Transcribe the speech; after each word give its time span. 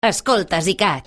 Escolta, 0.00 0.60
Zicat. 0.60 1.02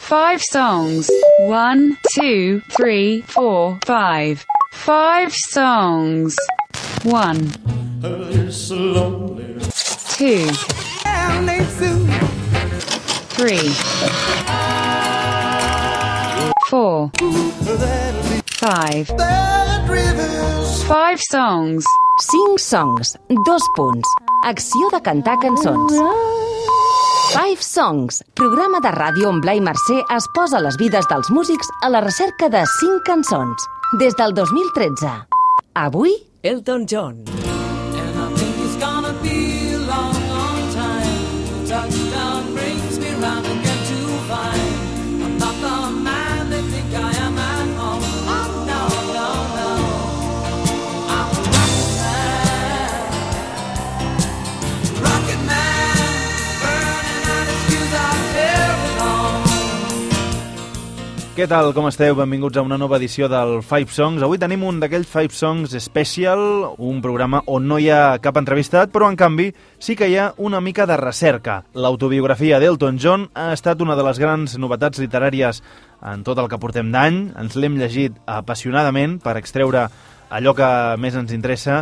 Five 0.00 0.42
songs. 0.42 1.08
One, 1.46 1.96
two, 2.12 2.60
three, 2.76 3.22
four, 3.22 3.78
five. 3.86 4.44
Five 4.74 5.32
songs. 5.32 6.34
One, 7.04 7.52
two, 10.18 10.48
three, 13.30 13.68
four, 16.66 17.12
five. 18.58 19.06
Five 20.88 21.20
songs. 21.20 21.84
5 22.18 22.60
songs, 22.60 23.16
dos 23.46 23.62
punts. 23.74 24.08
Acció 24.44 24.90
de 24.90 25.00
cantar 25.00 25.38
cançons. 25.38 25.92
Five 27.32 27.62
Songs, 27.62 28.18
programa 28.36 28.76
de 28.84 28.90
ràdio 28.92 29.30
on 29.32 29.38
Blai 29.40 29.62
Mercè 29.64 30.02
es 30.12 30.26
posa 30.36 30.60
les 30.60 30.76
vides 30.76 31.08
dels 31.08 31.30
músics 31.32 31.70
a 31.80 31.88
la 31.88 32.02
recerca 32.04 32.50
de 32.52 32.60
5 32.74 33.00
cançons. 33.08 33.64
Des 34.02 34.12
del 34.20 34.36
2013. 34.36 35.14
Avui, 35.86 36.12
Elton 36.42 36.84
John. 36.84 37.24
Què 61.32 61.46
tal, 61.48 61.70
com 61.72 61.86
esteu? 61.88 62.12
Benvinguts 62.12 62.58
a 62.60 62.62
una 62.66 62.76
nova 62.76 62.98
edició 62.98 63.24
del 63.32 63.62
Five 63.64 63.88
Songs. 63.88 64.20
Avui 64.20 64.36
tenim 64.36 64.66
un 64.68 64.82
d'aquells 64.82 65.08
Five 65.08 65.32
Songs 65.32 65.72
Special, 65.80 66.42
un 66.76 66.98
programa 67.00 67.40
on 67.48 67.64
no 67.70 67.78
hi 67.80 67.86
ha 67.88 68.18
cap 68.20 68.36
entrevistat, 68.36 68.90
però 68.92 69.08
en 69.08 69.16
canvi 69.16 69.46
sí 69.80 69.96
que 69.96 70.10
hi 70.12 70.18
ha 70.20 70.26
una 70.36 70.60
mica 70.60 70.84
de 70.84 70.98
recerca. 71.00 71.62
L'autobiografia 71.72 72.60
d'Elton 72.60 73.00
John 73.00 73.24
ha 73.32 73.48
estat 73.56 73.80
una 73.80 73.96
de 73.96 74.04
les 74.04 74.20
grans 74.20 74.58
novetats 74.60 75.00
literàries 75.00 75.62
en 76.04 76.20
tot 76.28 76.36
el 76.36 76.52
que 76.52 76.60
portem 76.60 76.92
d'any. 76.92 77.22
Ens 77.40 77.56
l'hem 77.56 77.80
llegit 77.80 78.20
apassionadament 78.28 79.16
per 79.24 79.38
extreure 79.40 79.86
allò 80.28 80.52
que 80.52 80.68
més 81.00 81.16
ens 81.16 81.32
interessa, 81.32 81.80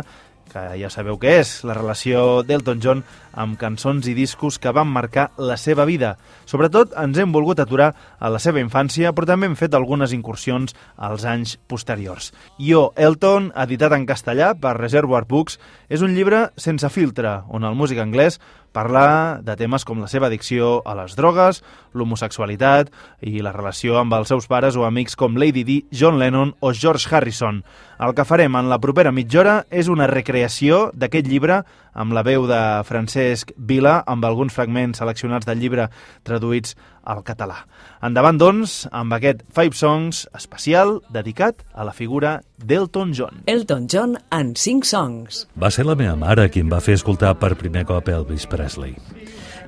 que 0.51 0.63
ja 0.79 0.89
sabeu 0.91 1.17
què 1.21 1.37
és, 1.39 1.51
la 1.67 1.75
relació 1.77 2.41
d'Elton 2.45 2.81
John 2.83 3.03
amb 3.31 3.57
cançons 3.59 4.07
i 4.11 4.15
discos 4.17 4.57
que 4.59 4.73
van 4.75 4.89
marcar 4.91 5.29
la 5.39 5.55
seva 5.57 5.85
vida. 5.87 6.17
Sobretot 6.45 6.95
ens 6.99 7.17
hem 7.17 7.31
volgut 7.31 7.61
aturar 7.63 7.91
a 8.19 8.31
la 8.31 8.41
seva 8.43 8.59
infància, 8.59 9.13
però 9.15 9.29
també 9.29 9.47
hem 9.47 9.55
fet 9.59 9.75
algunes 9.77 10.11
incursions 10.15 10.75
als 10.97 11.23
anys 11.25 11.55
posteriors. 11.71 12.31
Jo, 12.59 12.89
Elton, 12.95 13.51
editat 13.55 13.95
en 13.95 14.07
castellà 14.09 14.51
per 14.59 14.75
Reservoir 14.77 15.23
Books, 15.29 15.59
és 15.89 16.03
un 16.03 16.15
llibre 16.15 16.49
sense 16.59 16.89
filtre, 16.91 17.39
on 17.47 17.63
el 17.67 17.77
músic 17.79 18.03
anglès 18.03 18.41
parla 18.71 19.41
de 19.43 19.55
temes 19.59 19.85
com 19.85 19.99
la 20.01 20.09
seva 20.11 20.29
addicció 20.29 20.79
a 20.87 20.95
les 20.97 21.15
drogues, 21.19 21.61
l'homosexualitat 21.93 22.91
i 23.21 23.43
la 23.43 23.53
relació 23.55 23.99
amb 23.99 24.15
els 24.15 24.31
seus 24.31 24.47
pares 24.51 24.77
o 24.79 24.85
amics 24.87 25.17
com 25.19 25.37
Lady 25.37 25.65
Di, 25.67 25.77
John 25.91 26.19
Lennon 26.19 26.55
o 26.59 26.73
George 26.73 27.09
Harrison. 27.11 27.61
El 27.99 28.15
que 28.17 28.25
farem 28.25 28.55
en 28.57 28.71
la 28.71 28.79
propera 28.81 29.11
mitja 29.11 29.43
hora 29.43 29.55
és 29.69 29.91
una 29.91 30.07
recreació 30.09 30.89
d'aquest 30.95 31.27
llibre 31.27 31.61
amb 31.93 32.13
la 32.15 32.23
veu 32.23 32.45
de 32.49 32.59
Francesc 32.87 33.51
Vila, 33.57 34.01
amb 34.07 34.25
alguns 34.25 34.53
fragments 34.55 35.01
seleccionats 35.01 35.47
del 35.47 35.59
llibre 35.59 35.89
traduïts 36.27 36.75
al 37.03 37.23
català. 37.25 37.63
Endavant, 38.05 38.37
doncs, 38.37 38.85
amb 38.91 39.13
aquest 39.17 39.41
Five 39.55 39.77
Songs 39.77 40.25
especial 40.37 40.99
dedicat 41.11 41.65
a 41.73 41.85
la 41.87 41.95
figura 41.95 42.39
d'Elton 42.57 43.15
John. 43.17 43.43
Elton 43.49 43.87
John 43.91 44.17
en 44.31 44.53
5 44.55 44.87
songs. 44.87 45.45
Va 45.59 45.71
ser 45.73 45.87
la 45.87 45.97
meva 45.97 46.15
mare 46.15 46.49
qui 46.53 46.63
em 46.63 46.69
va 46.71 46.81
fer 46.83 46.99
escoltar 46.99 47.33
per 47.41 47.55
primer 47.59 47.85
cop 47.89 48.07
Elvis 48.07 48.47
Presley. 48.49 48.95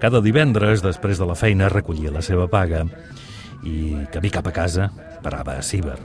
Cada 0.04 0.22
divendres, 0.22 0.84
després 0.84 1.20
de 1.20 1.26
la 1.26 1.36
feina, 1.40 1.72
recollia 1.72 2.12
la 2.12 2.22
seva 2.22 2.50
paga 2.52 2.84
i, 3.64 3.96
camí 4.12 4.32
cap 4.34 4.48
a 4.50 4.56
casa, 4.56 4.90
parava 5.24 5.58
a 5.58 5.64
Ciber, 5.64 5.98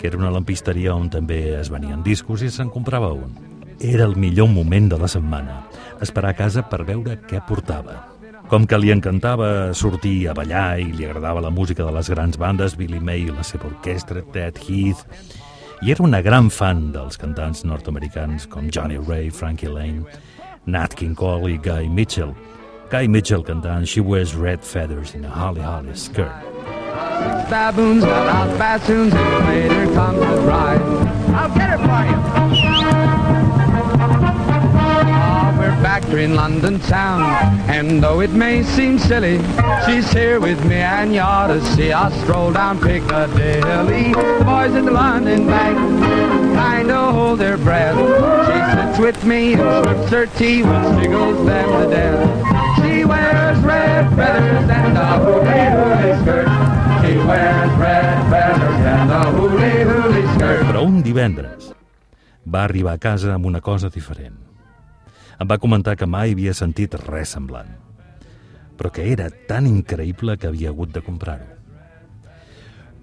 que 0.00 0.08
era 0.10 0.18
una 0.18 0.32
lampisteria 0.34 0.96
on 0.96 1.08
també 1.12 1.60
es 1.60 1.70
venien 1.70 2.02
discos 2.02 2.42
i 2.42 2.50
se'n 2.50 2.72
comprava 2.74 3.12
un. 3.14 3.55
Era 3.80 4.04
el 4.04 4.16
millor 4.16 4.48
moment 4.48 4.88
de 4.88 4.98
la 4.98 5.08
setmana, 5.08 5.62
esperar 6.00 6.32
a 6.32 6.36
casa 6.38 6.62
per 6.64 6.84
veure 6.88 7.18
què 7.28 7.42
portava. 7.46 7.96
Com 8.48 8.64
que 8.66 8.78
li 8.78 8.92
encantava 8.94 9.74
sortir 9.74 10.28
a 10.30 10.34
ballar 10.34 10.78
i 10.80 10.92
li 10.94 11.04
agradava 11.04 11.42
la 11.42 11.50
música 11.50 11.84
de 11.84 11.92
les 11.92 12.08
grans 12.08 12.38
bandes, 12.38 12.76
Billy 12.78 13.00
May 13.00 13.26
i 13.26 13.34
la 13.34 13.44
seva 13.44 13.66
orquestra, 13.68 14.22
Ted 14.32 14.60
Heath, 14.62 15.04
i 15.82 15.92
era 15.92 16.06
una 16.06 16.22
gran 16.24 16.48
fan 16.48 16.90
dels 16.94 17.18
cantants 17.20 17.64
nord-americans 17.68 18.46
com 18.48 18.70
Johnny 18.72 18.96
Ray, 18.96 19.30
Frankie 19.30 19.68
Lane, 19.68 20.06
Nat 20.64 20.94
King 20.96 21.14
Cole 21.14 21.52
i 21.52 21.58
Guy 21.58 21.88
Mitchell. 21.88 22.32
Guy 22.90 23.08
Mitchell 23.08 23.42
cantant 23.44 23.86
She 23.86 24.00
Wears 24.00 24.34
Red 24.34 24.64
Feathers 24.64 25.14
in 25.14 25.24
a 25.24 25.30
Holly 25.30 25.60
Holly 25.60 25.94
Skirt. 25.94 26.56
baboons, 27.50 28.04
out 28.04 28.58
bassoons, 28.58 29.12
and 29.14 29.46
later 29.46 29.94
comes 29.94 30.18
the 30.18 30.42
bride. 30.42 30.80
I'll 31.34 31.54
get 31.54 31.70
it 31.74 31.80
for 31.86 32.56
you. 32.56 32.65
Here 36.04 36.18
in 36.18 36.36
London 36.36 36.78
town, 36.78 37.22
and 37.68 38.02
though 38.02 38.20
it 38.20 38.30
may 38.30 38.62
seem 38.62 38.98
silly, 38.98 39.40
she's 39.84 40.08
here 40.12 40.38
with 40.38 40.62
me, 40.64 40.76
and 40.76 41.12
you 41.12 41.20
ought 41.20 41.48
to 41.48 41.60
see 41.74 41.90
us 41.92 42.14
stroll 42.22 42.52
down 42.52 42.78
Piccadilly. 42.78 44.12
The 44.12 44.44
boys 44.44 44.74
in 44.76 44.84
the 44.84 44.92
London 44.92 45.46
Bank 45.46 45.76
kind 46.54 46.90
of 46.90 47.14
hold 47.14 47.40
their 47.40 47.56
breath. 47.56 47.96
She 48.46 48.58
sits 48.76 48.98
with 49.00 49.24
me 49.24 49.54
and 49.54 49.84
sips 49.84 50.10
her 50.10 50.26
tea, 50.38 50.62
which 50.62 51.02
tickles 51.02 51.44
them 51.44 51.68
to 51.74 51.90
death. 51.90 52.20
She 52.76 53.04
wears 53.04 53.58
red 53.60 54.08
feathers 54.14 54.70
and 54.70 54.96
a 54.96 55.18
hooly-hooly 55.18 56.12
skirt. 56.22 56.48
She 57.02 57.16
wears 57.18 57.72
red 57.80 58.30
feathers 58.30 58.80
and 58.94 59.10
a 59.10 59.24
hooly-hooly 59.32 60.34
skirt. 60.34 60.66
Però 60.66 60.84
un 60.84 61.02
divendres 61.02 61.72
va 62.44 62.64
arribar 62.64 62.94
a 62.94 62.98
casa 62.98 63.32
amb 63.34 63.46
una 63.46 63.60
cosa 63.60 63.88
diferent. 63.88 64.55
Em 65.36 65.48
va 65.48 65.58
comentar 65.60 65.96
que 66.00 66.08
mai 66.08 66.32
havia 66.32 66.54
sentit 66.56 66.94
res 67.02 67.34
semblant, 67.36 67.68
però 68.76 68.90
que 68.92 69.04
era 69.12 69.28
tan 69.48 69.66
increïble 69.68 70.38
que 70.40 70.48
havia 70.48 70.72
hagut 70.72 70.94
de 70.94 71.02
comprar-ho. 71.04 71.52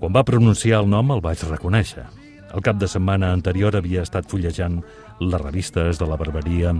Quan 0.02 0.16
va 0.16 0.26
pronunciar 0.28 0.82
el 0.82 0.90
nom 0.90 1.14
el 1.14 1.22
vaig 1.24 1.44
reconèixer. 1.48 2.06
El 2.54 2.62
cap 2.62 2.78
de 2.78 2.90
setmana 2.90 3.32
anterior 3.34 3.78
havia 3.78 4.02
estat 4.04 4.28
fullejant 4.30 4.82
les 5.22 5.42
revistes 5.42 6.02
de 6.02 6.08
la 6.10 6.18
barberia 6.18 6.74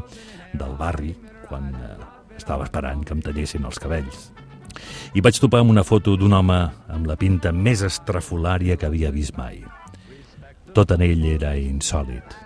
del 0.54 0.76
barri 0.78 1.14
quan 1.48 1.70
eh, 1.74 1.94
estava 2.38 2.68
esperant 2.68 3.06
que 3.06 3.16
em 3.16 3.22
tallessin 3.26 3.66
els 3.66 3.80
cabells. 3.82 4.32
I 5.14 5.22
vaig 5.22 5.38
topar 5.40 5.62
amb 5.64 5.74
una 5.74 5.86
foto 5.86 6.18
d'un 6.18 6.34
home 6.34 6.60
amb 6.94 7.08
la 7.10 7.18
pinta 7.18 7.54
més 7.54 7.86
estrafolària 7.86 8.78
que 8.78 8.90
havia 8.90 9.14
vist 9.14 9.38
mai. 9.38 9.62
Tot 10.74 10.92
en 10.96 11.06
ell 11.06 11.26
era 11.30 11.54
insòlid. 11.58 12.38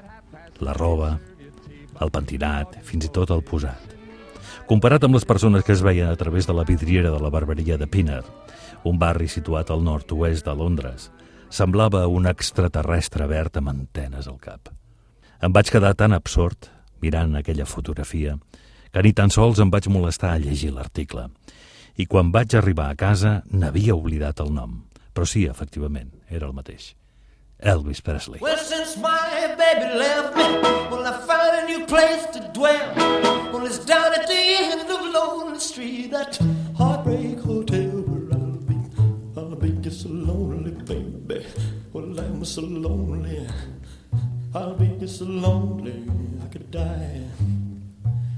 La 0.61 0.73
roba, 0.75 1.13
el 2.01 2.11
pentinat, 2.13 2.79
fins 2.85 3.07
i 3.07 3.11
tot 3.13 3.31
el 3.33 3.43
posat. 3.45 3.95
Comparat 4.67 5.03
amb 5.07 5.15
les 5.15 5.25
persones 5.25 5.63
que 5.63 5.71
es 5.71 5.83
veien 5.83 6.09
a 6.11 6.15
través 6.19 6.47
de 6.47 6.53
la 6.53 6.65
vidriera 6.67 7.11
de 7.11 7.19
la 7.23 7.31
barberia 7.31 7.77
de 7.77 7.87
Pinner, 7.87 8.23
un 8.83 8.99
barri 8.99 9.27
situat 9.31 9.71
al 9.71 9.83
nord-oest 9.83 10.45
de 10.45 10.55
Londres, 10.55 11.09
semblava 11.49 12.07
un 12.07 12.27
extraterrestre 12.27 13.27
verd 13.27 13.57
amb 13.61 13.71
antenes 13.71 14.27
al 14.27 14.39
cap. 14.43 14.69
Em 15.41 15.53
vaig 15.53 15.71
quedar 15.71 15.93
tan 15.95 16.13
absort 16.13 16.69
mirant 17.01 17.35
aquella 17.37 17.65
fotografia 17.65 18.35
que 18.91 19.03
ni 19.03 19.13
tan 19.13 19.29
sols 19.29 19.59
em 19.61 19.71
vaig 19.71 19.87
molestar 19.93 20.33
a 20.33 20.41
llegir 20.41 20.71
l'article. 20.73 21.27
I 21.97 22.05
quan 22.05 22.31
vaig 22.33 22.55
arribar 22.55 22.89
a 22.91 22.97
casa 22.97 23.41
n'havia 23.51 23.95
oblidat 23.95 24.41
el 24.43 24.53
nom. 24.53 24.83
Però 25.13 25.25
sí, 25.25 25.45
efectivament, 25.49 26.11
era 26.29 26.47
el 26.47 26.53
mateix. 26.53 26.93
Elvis 27.63 28.03
Presley. 28.03 28.39
Well, 28.39 28.57
since 28.57 28.97
my 28.97 29.55
baby 29.57 29.97
left 29.97 30.35
me, 30.37 30.43
well, 30.91 31.07
I 31.07 31.25
found 31.25 31.57
a 31.57 31.65
new 31.65 31.85
place 31.87 32.25
to 32.27 32.51
dwell. 32.53 32.93
Well, 33.51 33.65
it's 33.65 33.79
down 33.79 34.13
at 34.13 34.27
the 34.27 34.35
end 34.35 34.81
of 34.81 35.01
Lonely 35.13 35.59
Street, 35.59 36.11
that 36.11 36.37
heartbreak 36.77 37.39
hotel 37.39 38.03
where 38.05 38.39
I'll 38.39 38.57
be. 38.57 38.77
I'll 39.35 39.55
be 39.55 39.71
just 39.81 40.01
so 40.03 40.09
lonely, 40.09 40.71
baby. 40.71 41.45
Well, 41.93 42.19
I'm 42.19 42.45
so 42.45 42.61
lonely. 42.61 43.47
I'll 44.53 44.75
be 44.75 44.95
just 44.99 45.17
so 45.17 45.25
lonely, 45.25 46.05
I 46.43 46.47
could 46.49 46.69
die. 46.69 47.23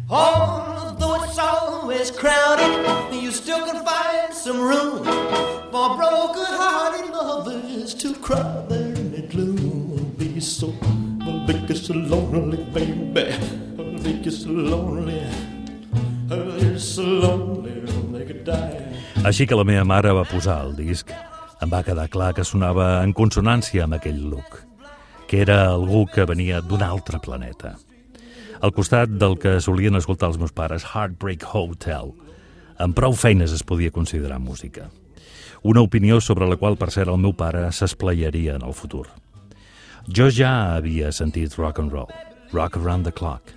Although 0.10 1.24
it's 1.24 1.38
always 1.38 2.10
crowded, 2.10 3.14
you 3.22 3.32
still 3.32 3.66
can 3.66 3.86
find 3.86 4.34
some 4.34 4.62
room 4.62 5.04
for 5.72 5.98
broken-hearted 5.98 7.12
lovers 7.12 7.94
to 7.96 8.16
cry 8.16 8.66
there 8.70 8.89
so, 10.50 10.74
I'll 11.22 11.46
be 11.46 11.54
just 11.68 11.86
so 11.86 11.94
lonely, 11.94 12.58
baby. 12.74 13.34
I'll 13.78 14.00
be 14.04 14.22
just 14.24 14.44
so 14.44 14.50
lonely. 14.50 15.22
So 16.78 17.04
lonely, 17.04 17.84
die. 18.46 18.80
Així 19.28 19.46
que 19.46 19.58
la 19.58 19.66
meva 19.68 19.84
mare 19.84 20.14
va 20.16 20.24
posar 20.24 20.62
el 20.64 20.76
disc. 20.78 21.12
Em 21.60 21.70
va 21.72 21.84
quedar 21.84 22.08
clar 22.08 22.32
que 22.34 22.46
sonava 22.48 23.04
en 23.04 23.12
consonància 23.14 23.84
amb 23.84 23.98
aquell 23.98 24.22
look, 24.32 24.62
que 25.28 25.42
era 25.44 25.66
algú 25.74 26.06
que 26.08 26.24
venia 26.26 26.62
d'un 26.62 26.86
altre 26.86 27.20
planeta. 27.20 27.76
Al 28.62 28.72
costat 28.72 29.12
del 29.12 29.36
que 29.40 29.58
solien 29.60 30.00
escoltar 30.00 30.32
els 30.32 30.40
meus 30.40 30.56
pares, 30.56 30.88
Heartbreak 30.88 31.44
Hotel, 31.52 32.14
amb 32.80 32.96
prou 32.96 33.12
feines 33.12 33.52
es 33.52 33.64
podia 33.64 33.92
considerar 33.92 34.40
música. 34.40 34.88
Una 35.64 35.84
opinió 35.84 36.22
sobre 36.24 36.48
la 36.48 36.56
qual, 36.56 36.78
per 36.80 36.92
cert, 36.96 37.12
el 37.12 37.20
meu 37.20 37.36
pare 37.36 37.66
s'esplaiaria 37.76 38.56
en 38.56 38.64
el 38.64 38.74
futur. 38.74 39.10
Jo 40.10 40.26
ja 40.34 40.74
havia 40.74 41.12
sentit 41.14 41.54
rock 41.60 41.78
and 41.78 41.92
roll, 41.94 42.10
rock 42.52 42.76
around 42.78 43.06
the 43.06 43.12
clock. 43.14 43.52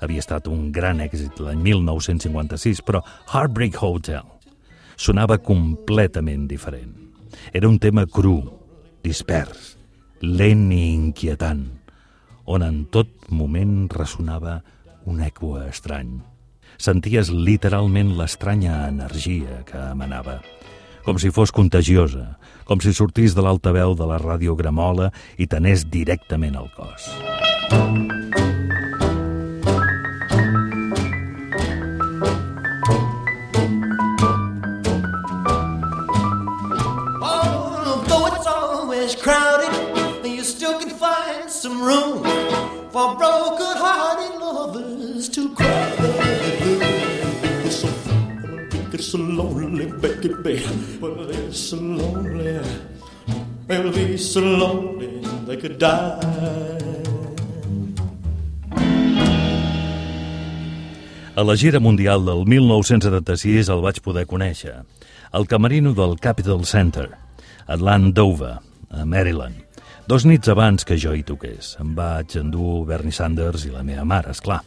Havia 0.00 0.22
estat 0.22 0.46
un 0.48 0.70
gran 0.72 1.02
èxit 1.04 1.36
l'any 1.44 1.60
1956, 1.60 2.80
però 2.88 3.02
Heartbreak 3.28 3.76
Hotel 3.76 4.24
sonava 4.96 5.36
completament 5.44 6.46
diferent. 6.48 6.94
Era 7.52 7.68
un 7.68 7.76
tema 7.78 8.06
cru, 8.08 8.38
dispers, 9.04 9.74
lent 10.24 10.70
i 10.72 10.80
inquietant, 10.94 11.66
on 12.48 12.64
en 12.64 12.80
tot 12.88 13.28
moment 13.28 13.84
ressonava 13.92 14.62
un 15.04 15.20
eco 15.20 15.58
estrany. 15.60 16.16
Senties 16.80 17.28
literalment 17.28 18.14
l'estranya 18.16 18.86
energia 18.88 19.60
que 19.68 19.84
emanava, 19.90 20.40
com 21.04 21.20
si 21.20 21.28
fos 21.28 21.52
contagiosa, 21.52 22.38
com 22.70 22.78
si 22.78 22.92
sortís 22.94 23.34
de 23.34 23.42
l'altaveu 23.42 23.96
de 23.98 24.06
la 24.06 24.16
radiogramola 24.22 25.08
i 25.42 25.48
t'anés 25.50 25.82
directament 25.90 26.54
al 26.54 26.70
cos. 26.76 27.10
It's 39.02 39.20
crowded, 39.20 39.72
you 40.24 40.44
still 40.44 40.78
can 40.78 40.90
find 40.90 41.50
some 41.50 41.82
room 41.82 42.22
for 42.92 43.16
broken-hearted 43.16 44.38
lovers 44.38 45.28
to 45.30 45.54
cry. 45.54 45.99
So 49.10 49.18
lonely, 49.18 49.86
baby. 49.86 50.62
Well, 51.00 51.28
it's 51.30 51.58
so 51.58 51.76
lonely. 51.76 52.60
They'll 53.66 53.92
be 53.92 54.16
so 54.16 54.40
lonely 54.40 55.20
they 55.46 55.56
could 55.56 55.78
die. 55.78 56.78
A 61.34 61.42
la 61.42 61.56
gira 61.56 61.80
mundial 61.80 62.24
del 62.24 62.44
1976 62.46 63.70
el 63.72 63.82
vaig 63.82 63.98
poder 64.04 64.26
conèixer. 64.30 64.76
Al 65.32 65.46
camerino 65.46 65.94
del 65.94 66.14
Capitol 66.20 66.62
Center, 66.64 67.08
a 67.66 67.76
Landover, 67.76 68.58
a 68.90 69.04
Maryland. 69.04 69.56
Dos 70.06 70.26
nits 70.26 70.50
abans 70.50 70.84
que 70.84 70.98
jo 70.98 71.14
hi 71.14 71.24
toqués. 71.26 71.76
Em 71.82 71.96
vaig 71.98 72.36
endur 72.38 72.84
Bernie 72.86 73.14
Sanders 73.14 73.66
i 73.66 73.74
la 73.74 73.82
meva 73.86 74.04
mare, 74.04 74.30
és 74.30 74.42
clar. 74.42 74.60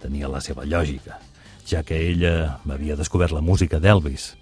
Tenia 0.00 0.28
la 0.28 0.40
seva 0.44 0.64
lògica, 0.64 1.18
ja 1.68 1.82
que 1.86 1.98
ella 2.10 2.58
m'havia 2.64 2.96
descobert 2.98 3.32
la 3.34 3.44
música 3.44 3.80
d'Elvis. 3.80 4.32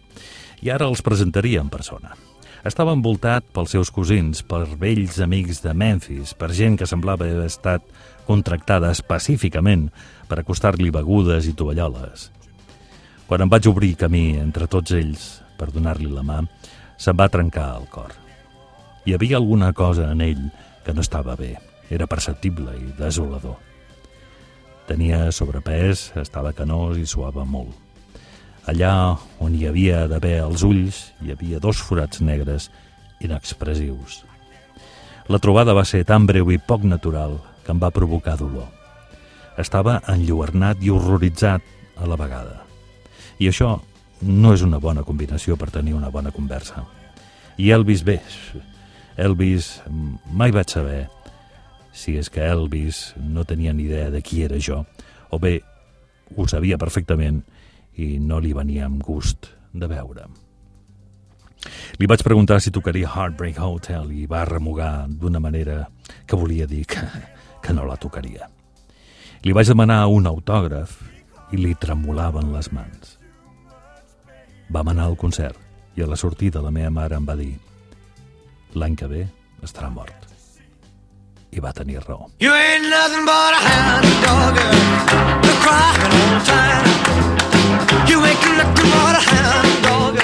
I 0.61 0.71
ara 0.71 0.89
els 0.91 1.03
presentaria 1.03 1.61
en 1.61 1.71
persona. 1.73 2.17
Estava 2.67 2.93
envoltat 2.93 3.47
pels 3.55 3.73
seus 3.73 3.89
cosins, 3.89 4.43
per 4.45 4.67
vells 4.81 5.17
amics 5.25 5.63
de 5.65 5.73
Memphis, 5.73 6.35
per 6.37 6.51
gent 6.53 6.77
que 6.77 6.89
semblava 6.89 7.25
haver 7.25 7.47
estat 7.49 7.87
contractada 8.29 8.91
específicament 8.93 9.89
per 10.29 10.43
acostar-li 10.43 10.93
begudes 10.93 11.49
i 11.49 11.57
tovalloles. 11.57 12.29
Quan 13.27 13.47
em 13.47 13.53
vaig 13.53 13.71
obrir 13.71 13.95
camí 13.97 14.35
entre 14.37 14.69
tots 14.69 14.93
ells 14.93 15.31
per 15.57 15.71
donar-li 15.73 16.11
la 16.13 16.27
mà, 16.27 16.43
se'm 17.01 17.17
va 17.17 17.31
trencar 17.33 17.71
el 17.79 17.89
cor. 17.89 18.13
Hi 19.07 19.17
havia 19.17 19.41
alguna 19.41 19.73
cosa 19.73 20.11
en 20.13 20.21
ell 20.21 20.45
que 20.85 20.93
no 20.93 21.01
estava 21.01 21.37
bé. 21.37 21.55
Era 21.89 22.07
perceptible 22.07 22.77
i 22.77 22.93
desolador. 22.99 23.70
Tenia 24.89 25.29
sobrepès, 25.33 26.11
estava 26.19 26.53
canós 26.57 26.99
i 26.99 27.07
suava 27.07 27.45
molt. 27.45 27.75
Allà 28.71 29.17
on 29.43 29.55
hi 29.57 29.67
havia 29.69 30.07
d'haver 30.11 30.39
els 30.45 30.63
ulls, 30.67 31.11
hi 31.25 31.33
havia 31.33 31.61
dos 31.63 31.81
forats 31.83 32.21
negres 32.21 32.69
inexpressius. 33.21 34.23
La 35.31 35.39
trobada 35.39 35.75
va 35.77 35.85
ser 35.87 36.05
tan 36.05 36.27
breu 36.27 36.51
i 36.51 36.59
poc 36.59 36.85
natural 36.85 37.39
que 37.65 37.73
em 37.73 37.81
va 37.81 37.93
provocar 37.95 38.37
dolor. 38.41 38.67
Estava 39.59 40.01
enlluernat 40.09 40.83
i 40.83 40.91
horroritzat 40.91 41.63
a 42.01 42.09
la 42.09 42.19
vegada. 42.19 42.65
I 43.39 43.49
això 43.51 43.77
no 44.23 44.53
és 44.55 44.65
una 44.67 44.81
bona 44.81 45.05
combinació 45.05 45.57
per 45.57 45.71
tenir 45.71 45.95
una 45.95 46.11
bona 46.11 46.33
conversa. 46.33 46.85
I 47.57 47.71
Elvis 47.71 48.03
bé, 48.05 48.21
Elvis 49.17 49.81
mai 50.33 50.53
vaig 50.53 50.73
saber 50.73 51.07
si 51.93 52.17
és 52.19 52.31
que 52.31 52.45
Elvis 52.47 53.15
no 53.19 53.45
tenia 53.45 53.73
ni 53.73 53.89
idea 53.89 54.11
de 54.11 54.23
qui 54.23 54.43
era 54.45 54.59
jo, 54.61 54.85
o 55.31 55.39
bé 55.39 55.61
ho 56.37 56.47
sabia 56.49 56.79
perfectament 56.79 57.43
i 57.99 58.19
no 58.23 58.39
li 58.41 58.53
venia 58.55 58.87
amb 58.87 59.03
gust 59.03 59.51
de 59.73 59.89
veure'm. 59.91 60.33
Li 62.01 62.09
vaig 62.09 62.23
preguntar 62.25 62.61
si 62.63 62.73
tocaria 62.73 63.11
Heartbreak 63.11 63.59
Hotel 63.61 64.13
i 64.17 64.27
va 64.31 64.47
remugar 64.49 65.09
d'una 65.11 65.43
manera 65.43 65.83
que 66.27 66.39
volia 66.39 66.67
dir 66.67 66.87
que, 66.89 67.03
que 67.61 67.75
no 67.77 67.85
la 67.85 67.99
tocaria. 68.01 68.49
Li 69.45 69.53
vaig 69.57 69.69
demanar 69.69 70.07
un 70.09 70.29
autògraf 70.31 70.97
i 71.53 71.61
li 71.61 71.75
tremolaven 71.75 72.53
les 72.55 72.71
mans. 72.73 73.17
Vam 74.71 74.93
anar 74.93 75.11
al 75.11 75.19
concert 75.21 75.59
i 75.99 76.05
a 76.05 76.09
la 76.09 76.17
sortida 76.17 76.63
la 76.63 76.73
meva 76.73 76.93
mare 76.95 77.19
em 77.19 77.29
va 77.29 77.37
dir 77.37 77.53
l'any 78.79 78.97
que 78.97 79.11
ve 79.11 79.27
estarà 79.67 79.91
mort. 79.93 80.30
I 81.53 81.61
va 81.61 81.73
tenir 81.73 82.01
raó. 82.07 82.29
You 82.39 82.53
ain't 82.55 82.87
nothing 82.89 83.25
but 83.27 83.53
a 83.55 83.61
hound 83.67 84.07
dog. 84.23 84.55
You're 85.45 85.61
crying 85.65 86.13
all 86.19 86.31
the 86.37 86.43
time. 86.47 86.87
You 88.11 88.19
ain't 88.25 88.45
nothing 88.57 88.91
but 88.95 89.15
a 89.19 89.23
hound 89.31 89.73
dog. 89.83 90.15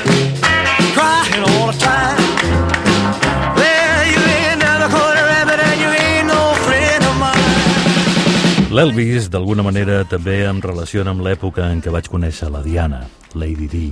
Crying 0.94 1.42
all 1.42 1.72
the 1.72 1.78
time. 1.78 2.16
L'Elvis, 8.76 9.30
d'alguna 9.32 9.62
manera, 9.64 10.02
també 10.04 10.42
em 10.44 10.58
relaciona 10.60 11.14
amb 11.14 11.22
l'època 11.24 11.64
en 11.72 11.78
què 11.80 11.88
vaig 11.88 12.10
conèixer 12.12 12.50
la 12.52 12.60
Diana, 12.60 13.06
Lady 13.32 13.70
Di. 13.72 13.86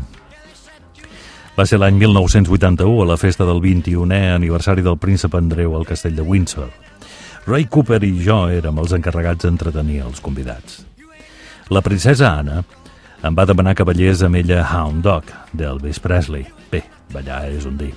Va 1.57 1.65
ser 1.65 1.79
l'any 1.81 1.97
1981, 2.03 2.99
a 3.01 3.07
la 3.09 3.17
festa 3.17 3.47
del 3.49 3.63
21è 3.65 4.35
aniversari 4.35 4.85
del 4.85 4.99
príncep 5.01 5.39
Andreu 5.41 5.73
al 5.79 5.87
castell 5.89 6.19
de 6.19 6.27
Windsor. 6.27 6.69
Ray 7.45 7.67
Cooper 7.69 8.01
i 8.07 8.15
jo 8.25 8.47
érem 8.49 8.79
els 8.81 8.95
encarregats 8.97 9.45
d'entretenir 9.45 9.99
els 10.07 10.23
convidats. 10.25 10.81
La 11.69 11.83
princesa 11.85 12.31
Anna 12.41 12.63
em 13.25 13.37
va 13.37 13.45
demanar 13.49 13.75
que 13.77 13.85
ballés 13.85 14.23
amb 14.25 14.39
ella 14.41 14.63
Hound 14.65 15.05
Dog, 15.05 15.29
d'Elvis 15.53 16.01
Presley. 16.01 16.47
Bé, 16.73 16.81
ballar 17.13 17.43
és 17.53 17.67
un 17.69 17.77
dir. 17.81 17.93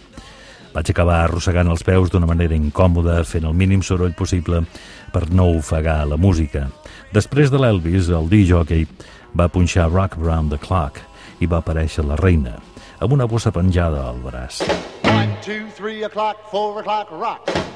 Vaig 0.75 0.92
acabar 0.92 1.22
arrossegant 1.24 1.72
els 1.72 1.84
peus 1.84 2.12
d'una 2.12 2.27
manera 2.27 2.56
incòmoda, 2.56 3.22
fent 3.24 3.48
el 3.48 3.56
mínim 3.56 3.82
soroll 3.84 4.16
possible 4.20 4.62
per 5.13 5.24
no 5.32 5.48
ofegar 5.56 6.04
la 6.12 6.20
música. 6.20 6.68
Després 7.16 7.51
de 7.51 7.62
l'Elvis, 7.63 8.12
el 8.12 8.27
DJ 8.32 8.84
va 9.36 9.48
punxar 9.48 9.88
Rock 9.89 10.20
Around 10.20 10.51
the 10.51 10.60
Clock 10.60 11.00
i 11.39 11.48
va 11.48 11.63
aparèixer 11.63 12.04
la 12.04 12.20
reina, 12.20 12.58
amb 13.00 13.16
una 13.16 13.27
bossa 13.27 13.51
penjada 13.56 14.10
al 14.10 14.20
braç. 14.24 14.62
One, 15.08 15.39
two, 15.42 15.72
three 15.75 16.04
o'clock, 16.04 16.44
four 16.51 16.82
o'clock, 16.82 17.12
rock. 17.16 17.67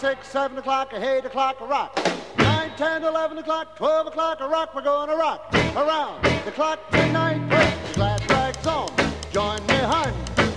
Six, 0.00 0.28
seven 0.28 0.56
o'clock, 0.58 0.94
eight 0.94 1.24
o'clock, 1.24 1.60
rock. 1.60 1.90
Nine, 2.38 2.70
ten, 2.76 3.02
eleven 3.02 3.36
o'clock, 3.38 3.74
twelve 3.74 4.06
o'clock, 4.06 4.38
rock. 4.38 4.72
We're 4.72 4.82
gonna 4.82 5.16
rock 5.16 5.52
around 5.74 6.22
the 6.44 6.52
clock 6.52 6.78
tonight. 6.92 7.40
The 7.50 7.94
glad 7.96 8.30
rags 8.30 8.64
on. 8.64 8.86
Join 9.32 9.58
me, 9.66 9.74
hun. 9.74 10.12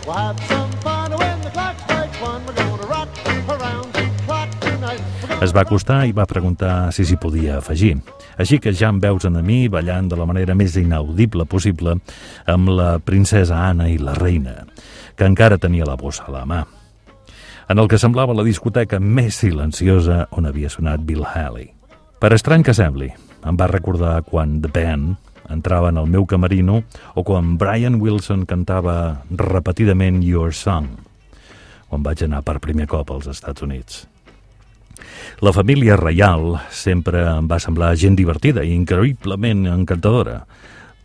We'll 0.05 0.13
have 0.13 0.39
some 0.45 0.69
fun 0.83 1.17
when 1.17 1.41
the 1.41 1.49
clock 1.49 1.75
strikes 1.79 2.21
one. 2.21 2.45
We're 2.45 2.53
gonna 2.53 2.85
rock 2.85 3.09
around 3.49 3.91
the 3.93 4.05
clock 4.27 4.49
tonight. 4.59 5.01
Es 5.41 5.55
va 5.55 5.63
acostar 5.65 6.05
i 6.05 6.13
va 6.13 6.27
preguntar 6.29 6.93
si 6.93 7.01
s'hi 7.01 7.17
podia 7.17 7.57
afegir. 7.57 7.95
Així 8.37 8.59
que 8.61 8.75
ja 8.77 8.91
em 8.93 8.99
veus 9.01 9.25
a 9.25 9.31
mi 9.31 9.67
ballant 9.69 10.11
de 10.11 10.19
la 10.21 10.27
manera 10.29 10.53
més 10.53 10.77
inaudible 10.77 11.47
possible 11.49 11.97
amb 12.45 12.69
la 12.69 12.99
princesa 12.99 13.57
Anna 13.57 13.89
i 13.89 13.97
la 13.97 14.13
reina, 14.13 14.67
que 15.17 15.25
encara 15.25 15.57
tenia 15.57 15.89
la 15.89 15.97
bossa 15.97 16.29
a 16.29 16.31
la 16.31 16.45
mà. 16.45 16.61
En 17.71 17.79
el 17.79 17.87
que 17.87 17.95
semblava 17.95 18.33
la 18.35 18.43
discoteca 18.43 18.97
més 18.99 19.37
silenciosa 19.39 20.25
on 20.35 20.43
havia 20.49 20.67
sonat 20.67 21.05
Bill 21.07 21.21
Haley. 21.23 21.69
Per 22.19 22.29
estrany 22.35 22.65
que 22.67 22.73
sembli, 22.75 23.05
em 23.47 23.55
va 23.55 23.69
recordar 23.71 24.17
quan 24.27 24.57
The 24.59 24.67
Band 24.75 25.53
entrava 25.55 25.87
en 25.93 26.01
el 26.01 26.09
meu 26.11 26.25
camerino 26.27 26.81
o 27.15 27.23
quan 27.23 27.53
Brian 27.61 27.95
Wilson 28.01 28.43
cantava 28.49 29.21
repetidament 29.39 30.19
Your 30.19 30.51
Song, 30.51 30.89
quan 31.87 32.03
vaig 32.03 32.25
anar 32.25 32.41
per 32.43 32.57
primer 32.59 32.89
cop 32.91 33.13
als 33.15 33.29
Estats 33.31 33.63
Units. 33.63 34.01
La 35.39 35.53
família 35.55 35.95
reial 35.95 36.57
sempre 36.75 37.23
em 37.37 37.47
va 37.47 37.61
semblar 37.63 37.93
gent 37.95 38.19
divertida 38.19 38.65
i 38.67 38.75
increïblement 38.75 39.69
encantadora, 39.77 40.41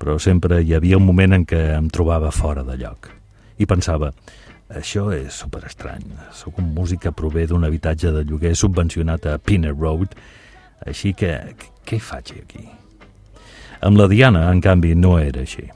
però 0.03 0.19
sempre 0.19 0.65
hi 0.65 0.75
havia 0.75 0.99
un 0.99 1.07
moment 1.07 1.39
en 1.39 1.47
què 1.47 1.63
em 1.77 1.87
trobava 1.95 2.35
fora 2.35 2.67
de 2.67 2.75
lloc. 2.83 3.13
I 3.57 3.71
pensava, 3.71 4.11
això 4.69 5.11
és 5.15 5.37
superestrany. 5.43 6.05
Soc 6.35 6.59
un 6.59 6.73
músic 6.75 7.05
que 7.07 7.15
prové 7.15 7.47
d'un 7.47 7.65
habitatge 7.65 8.11
de 8.15 8.25
lloguer 8.27 8.55
subvencionat 8.57 9.27
a 9.27 9.39
Pinner 9.39 9.75
Road, 9.75 10.17
així 10.87 11.13
que 11.15 11.33
què 11.87 12.01
faig 12.03 12.35
aquí? 12.41 12.67
Amb 13.87 13.99
la 14.01 14.09
Diana, 14.09 14.49
en 14.51 14.61
canvi, 14.61 14.95
no 14.99 15.19
era 15.21 15.45
així. 15.45 15.69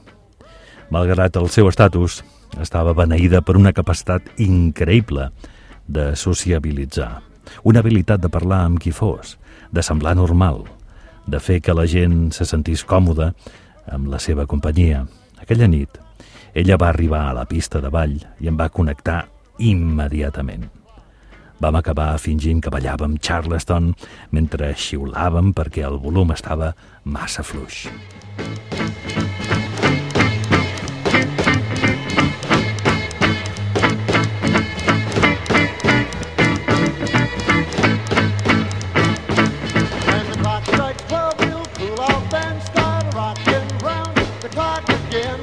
Malgrat 0.91 1.37
el 1.39 1.47
seu 1.53 1.69
estatus, 1.69 2.19
estava 2.59 2.93
beneïda 2.97 3.39
per 3.45 3.55
una 3.55 3.71
capacitat 3.71 4.27
increïble 4.41 5.29
de 5.87 6.11
sociabilitzar, 6.19 7.21
una 7.63 7.79
habilitat 7.79 8.19
de 8.19 8.29
parlar 8.29 8.65
amb 8.65 8.81
qui 8.81 8.91
fos, 8.91 9.37
de 9.71 9.83
semblar 9.85 10.17
normal, 10.19 10.65
de 11.27 11.39
fer 11.39 11.61
que 11.63 11.75
la 11.77 11.87
gent 11.87 12.31
se 12.35 12.45
sentís 12.49 12.83
còmoda 12.83 13.31
amb 13.87 14.11
la 14.11 14.19
seva 14.19 14.47
companyia. 14.49 15.05
Aquella 15.39 15.69
nit, 15.71 15.95
ella 16.53 16.77
va 16.77 16.89
arribar 16.89 17.29
a 17.29 17.33
la 17.33 17.45
pista 17.45 17.79
de 17.81 17.89
ball 17.89 18.17
i 18.39 18.49
em 18.51 18.57
va 18.59 18.69
connectar 18.69 19.23
immediatament. 19.59 20.67
Vam 21.61 21.77
acabar 21.77 22.17
fingint 22.17 22.61
que 22.63 22.73
ballàvem 22.73 23.19
Charleston 23.21 23.91
mentre 24.33 24.73
xiulàvem 24.73 25.53
perquè 25.53 25.85
el 25.87 25.99
volum 26.01 26.33
estava 26.33 26.73
massa 27.03 27.45
fluix. 27.45 27.85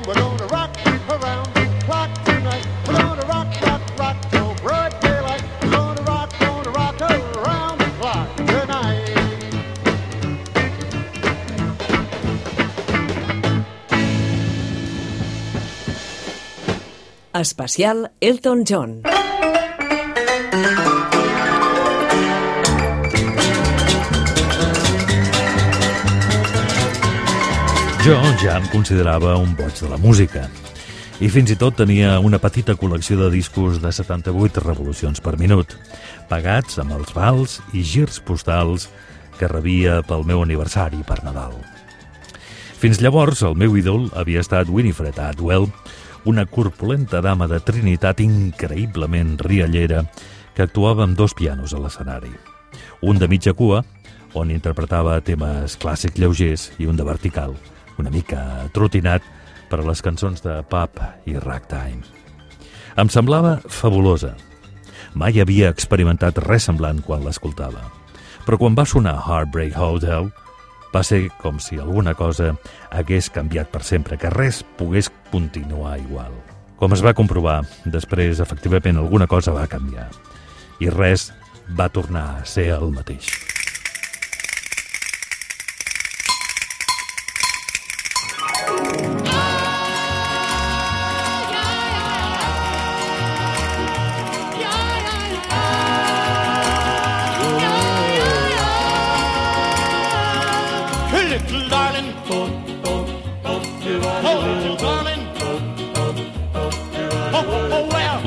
We're 0.09 0.15
gonna 0.15 0.38
Especial 17.39 18.11
Elton 18.21 18.65
John. 18.65 19.03
Jo 28.03 28.17
ja 28.43 28.57
em 28.59 28.67
considerava 28.73 29.37
un 29.39 29.55
boig 29.55 29.79
de 29.79 29.89
la 29.93 29.99
música 30.03 30.49
i 31.19 31.27
fins 31.27 31.51
i 31.51 31.57
tot 31.59 31.75
tenia 31.81 32.21
una 32.23 32.39
petita 32.39 32.77
col·lecció 32.79 33.17
de 33.19 33.29
discos 33.33 33.81
de 33.83 33.91
78 33.91 34.63
revolucions 34.63 35.19
per 35.19 35.35
minut, 35.39 35.73
pagats 36.31 36.79
amb 36.79 36.95
els 36.95 37.11
vals 37.17 37.57
i 37.75 37.83
girs 37.83 38.21
postals 38.23 38.87
que 39.39 39.49
rebia 39.51 39.99
pel 40.07 40.23
meu 40.27 40.45
aniversari 40.45 41.03
per 41.07 41.19
Nadal. 41.25 41.57
Fins 42.79 43.01
llavors, 43.03 43.43
el 43.43 43.59
meu 43.59 43.75
ídol 43.75 44.07
havia 44.15 44.45
estat 44.45 44.71
Winifred 44.71 45.19
Atwell, 45.19 45.67
una 46.25 46.45
corpulenta 46.47 47.19
dama 47.25 47.49
de 47.51 47.59
trinitat 47.67 48.23
increïblement 48.23 49.35
riallera 49.43 50.05
que 50.55 50.63
actuava 50.63 51.03
amb 51.03 51.19
dos 51.19 51.35
pianos 51.35 51.75
a 51.75 51.83
l'escenari. 51.83 52.31
Un 53.03 53.19
de 53.19 53.27
mitja 53.27 53.57
cua, 53.59 53.83
on 54.39 54.53
interpretava 54.55 55.19
temes 55.27 55.75
clàssics 55.83 56.19
lleugers, 56.21 56.69
i 56.79 56.87
un 56.87 56.95
de 56.95 57.07
vertical, 57.07 57.57
una 57.99 58.15
mica 58.15 58.69
trotinat 58.71 59.27
per 59.71 59.81
a 59.83 59.87
les 59.87 60.03
cançons 60.05 60.43
de 60.45 60.59
pop 60.71 61.01
i 61.29 61.37
ragtime. 61.39 62.03
Em 62.99 63.11
semblava 63.13 63.59
fabulosa. 63.71 64.35
Mai 65.15 65.41
havia 65.41 65.71
experimentat 65.71 66.41
res 66.45 66.67
semblant 66.69 67.01
quan 67.07 67.25
l'escoltava. 67.25 67.85
Però 68.47 68.59
quan 68.59 68.77
va 68.77 68.87
sonar 68.89 69.19
Heartbreak 69.27 69.77
Hotel, 69.79 70.31
va 70.93 71.03
ser 71.05 71.29
com 71.43 71.59
si 71.61 71.79
alguna 71.79 72.15
cosa 72.17 72.55
hagués 72.91 73.29
canviat 73.31 73.71
per 73.73 73.83
sempre, 73.85 74.17
que 74.17 74.33
res 74.33 74.63
pogués 74.79 75.11
continuar 75.33 75.99
igual. 76.01 76.33
Com 76.79 76.95
es 76.95 77.03
va 77.05 77.17
comprovar, 77.17 77.61
després, 77.85 78.41
efectivament, 78.41 78.99
alguna 78.99 79.27
cosa 79.27 79.53
va 79.53 79.67
canviar. 79.71 80.09
I 80.81 80.91
res 80.95 81.33
va 81.79 81.91
tornar 81.91 82.27
a 82.39 82.45
ser 82.47 82.71
el 82.77 82.93
mateix. 82.95 83.48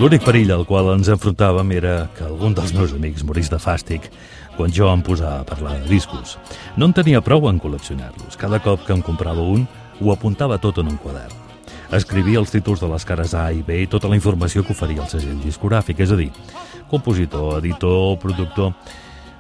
L'únic 0.02 0.24
perill 0.26 0.50
al 0.50 0.64
qual 0.66 0.88
ens 0.96 1.12
enfrontàvem 1.14 1.76
era 1.76 2.08
que 2.18 2.24
algun 2.26 2.56
dels 2.58 2.72
meus 2.74 2.90
amics 2.96 3.22
morís 3.22 3.52
de 3.54 3.60
fàstic 3.62 4.08
quan 4.56 4.72
jo 4.74 4.88
em 4.90 5.04
posava 5.06 5.44
a 5.44 5.46
parlar 5.46 5.76
de 5.78 5.92
discos. 5.92 6.40
No 6.74 6.88
en 6.90 6.96
tenia 6.98 7.20
prou 7.22 7.46
en 7.52 7.60
col·leccionar-los. 7.62 8.34
Cada 8.42 8.58
cop 8.66 8.82
que 8.88 8.96
em 8.96 9.04
comprava 9.06 9.46
un, 9.46 9.68
ho 10.02 10.10
apuntava 10.10 10.58
tot 10.58 10.80
en 10.82 10.90
un 10.90 10.98
quadern. 10.98 11.36
Escrivia 11.94 12.42
els 12.42 12.50
títols 12.50 12.82
de 12.82 12.90
les 12.90 13.06
cares 13.06 13.36
A 13.38 13.52
i 13.54 13.62
B 13.62 13.78
i 13.84 13.92
tota 13.92 14.10
la 14.10 14.18
informació 14.18 14.64
que 14.66 14.74
oferia 14.74 15.04
el 15.06 15.12
segell 15.12 15.38
discogràfic, 15.44 16.02
és 16.02 16.16
a 16.16 16.18
dir, 16.18 16.32
compositor, 16.90 17.60
editor, 17.62 18.18
productor... 18.26 18.74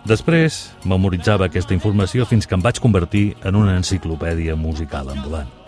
Després 0.05 0.67
memoritzava 0.85 1.49
aquesta 1.49 1.73
informació 1.73 2.25
fins 2.29 2.45
que 2.45 2.57
em 2.57 2.61
vaig 2.61 2.77
convertir 2.81 3.35
en 3.45 3.57
una 3.57 3.79
enciclopèdia 3.81 4.53
musical 4.57 5.09
ambulant. 5.09 5.60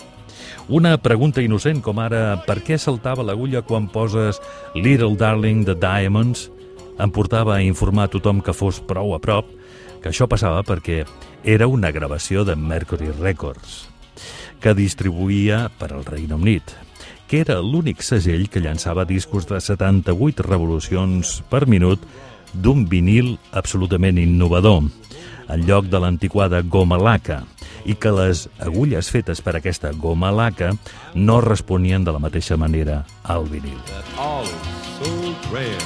Una 0.69 0.95
pregunta 0.97 1.41
innocent 1.43 1.81
com 1.83 1.97
ara 1.99 2.37
per 2.47 2.61
què 2.63 2.77
saltava 2.79 3.23
l'agulla 3.27 3.61
quan 3.67 3.89
poses 3.91 4.39
Little 4.75 5.17
Darling 5.19 5.65
de 5.67 5.75
Diamonds? 5.75 6.45
Em 7.03 7.11
portava 7.11 7.57
a 7.57 7.65
informar 7.65 8.07
tothom 8.13 8.39
que 8.39 8.55
fos 8.55 8.79
prou 8.79 9.11
a 9.15 9.19
prop 9.19 9.49
que 9.99 10.11
això 10.11 10.27
passava 10.31 10.63
perquè 10.63 11.03
era 11.43 11.67
una 11.67 11.91
gravació 11.91 12.45
de 12.47 12.55
Mercury 12.55 13.11
Records 13.19 13.89
que 14.63 14.71
distribuïa 14.77 15.65
per 15.79 15.91
al 15.91 16.07
Regne 16.07 16.39
Unit 16.39 16.71
que 17.27 17.41
era 17.43 17.59
l'únic 17.59 18.03
segell 18.05 18.47
que 18.47 18.63
llançava 18.63 19.03
discos 19.09 19.47
de 19.49 19.59
78 19.59 20.47
revolucions 20.47 21.41
per 21.51 21.65
minut 21.67 21.99
d'un 22.53 22.85
vinil 22.85 23.39
absolutament 23.51 24.19
innovador, 24.21 24.83
en 25.49 25.63
lloc 25.67 25.89
de 25.89 25.99
l'antiquada 25.99 26.61
goma 26.61 26.99
laca, 27.01 27.41
i 27.85 27.95
que 27.95 28.11
les 28.11 28.47
agulles 28.59 29.09
fetes 29.11 29.41
per 29.41 29.55
aquesta 29.57 29.91
goma 29.91 30.31
laca 30.31 30.71
no 31.13 31.41
responien 31.41 32.03
de 32.03 32.11
la 32.11 32.19
mateixa 32.19 32.57
manera 32.57 33.03
al 33.23 33.45
vinil. 33.49 33.79
all 34.17 34.43
is 34.43 34.51
so 34.99 35.11
grand. 35.49 35.83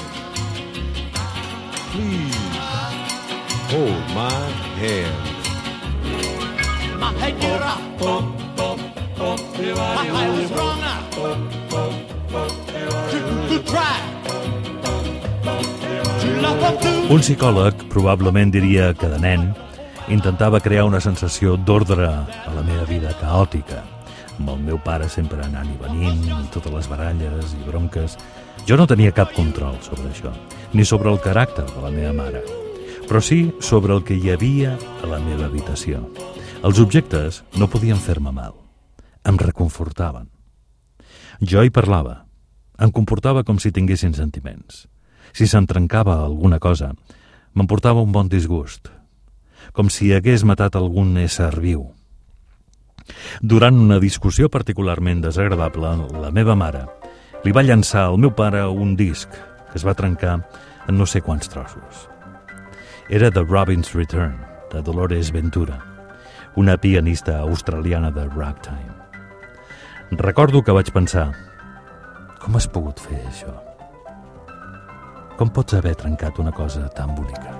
Please 1.91 2.57
hold 3.71 4.05
my 4.13 4.41
hand. 4.81 5.17
My 6.99 7.11
head 7.19 7.39
get 7.39 7.61
up, 7.61 7.81
was 10.37 10.51
wrong. 10.51 10.77
To 13.49 13.57
too. 16.81 17.13
Un 17.13 17.21
psicòleg 17.23 17.87
probablement 17.89 18.51
diria 18.51 18.91
que 18.93 19.07
de 19.07 19.19
nen 19.23 19.47
intentava 20.07 20.61
crear 20.63 20.85
una 20.87 21.01
sensació 21.03 21.57
d'ordre 21.57 22.07
a 22.07 22.53
la 22.55 22.63
meva 22.63 22.85
vida 22.87 23.11
caòtica, 23.19 23.81
amb 24.37 24.51
el 24.53 24.61
meu 24.63 24.79
pare 24.83 25.09
sempre 25.11 25.41
anant 25.43 25.67
i 25.67 25.77
venint, 25.81 26.23
totes 26.53 26.71
les 26.71 26.87
baralles 26.87 27.55
i 27.57 27.63
bronques. 27.67 28.15
Jo 28.67 28.77
no 28.79 28.87
tenia 28.87 29.15
cap 29.15 29.33
control 29.35 29.75
sobre 29.83 30.07
això, 30.11 30.31
ni 30.73 30.85
sobre 30.85 31.11
el 31.11 31.19
caràcter 31.23 31.65
de 31.67 31.83
la 31.83 31.91
meva 31.91 32.13
mare, 32.15 32.43
però 33.07 33.21
sí 33.23 33.51
sobre 33.59 33.95
el 33.95 34.03
que 34.07 34.15
hi 34.15 34.31
havia 34.31 34.77
a 35.03 35.11
la 35.11 35.19
meva 35.23 35.47
habitació. 35.47 36.05
Els 36.63 36.79
objectes 36.79 37.43
no 37.59 37.69
podien 37.69 37.99
fer-me 37.99 38.31
mal, 38.31 38.55
em 39.27 39.37
reconfortaven. 39.37 40.29
Jo 41.41 41.63
hi 41.63 41.69
parlava, 41.69 42.23
em 42.79 42.91
comportava 42.91 43.43
com 43.43 43.59
si 43.59 43.73
tinguessin 43.75 44.15
sentiments. 44.15 44.85
Si 45.35 45.45
se'n 45.45 45.67
trencava 45.67 46.17
alguna 46.23 46.59
cosa, 46.59 46.93
m'emportava 47.53 48.01
un 48.01 48.13
bon 48.15 48.29
disgust, 48.31 48.89
com 49.77 49.91
si 49.93 50.09
hagués 50.09 50.41
matat 50.41 50.73
algun 50.75 51.19
ésser 51.21 51.53
viu. 51.61 51.83
Durant 53.45 53.77
una 53.77 53.99
discussió 54.01 54.49
particularment 54.49 55.21
desagradable, 55.21 55.91
la 56.17 56.31
meva 56.33 56.55
mare 56.57 56.87
li 57.45 57.53
va 57.53 57.61
llançar 57.61 58.07
al 58.07 58.17
meu 58.17 58.33
pare 58.33 58.63
un 58.65 58.95
disc 58.97 59.29
que 59.69 59.77
es 59.77 59.85
va 59.85 59.93
trencar 59.93 60.39
en 60.89 60.97
no 60.97 61.05
sé 61.05 61.21
quants 61.21 61.51
trossos. 61.53 62.07
Era 63.07 63.29
The 63.31 63.43
Robin's 63.45 63.93
Return, 63.93 64.33
de 64.73 64.81
Dolores 64.81 65.29
Ventura, 65.31 65.77
una 66.55 66.75
pianista 66.77 67.37
australiana 67.39 68.09
de 68.11 68.25
ragtime. 68.25 68.97
Recordo 70.11 70.63
que 70.63 70.73
vaig 70.73 70.89
pensar, 70.91 71.29
com 72.41 72.57
has 72.57 72.67
pogut 72.67 72.99
fer 72.99 73.21
això? 73.29 73.53
Com 75.37 75.53
pots 75.53 75.77
haver 75.77 75.93
trencat 76.01 76.41
una 76.41 76.51
cosa 76.51 76.89
tan 76.97 77.13
bonica? 77.13 77.56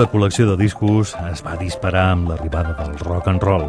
La 0.00 0.06
meva 0.06 0.14
col·lecció 0.16 0.46
de 0.48 0.54
discos 0.56 1.10
es 1.28 1.42
va 1.44 1.58
disparar 1.60 2.06
amb 2.14 2.30
l'arribada 2.30 2.70
del 2.78 2.94
rock 3.02 3.26
and 3.28 3.42
roll. 3.44 3.66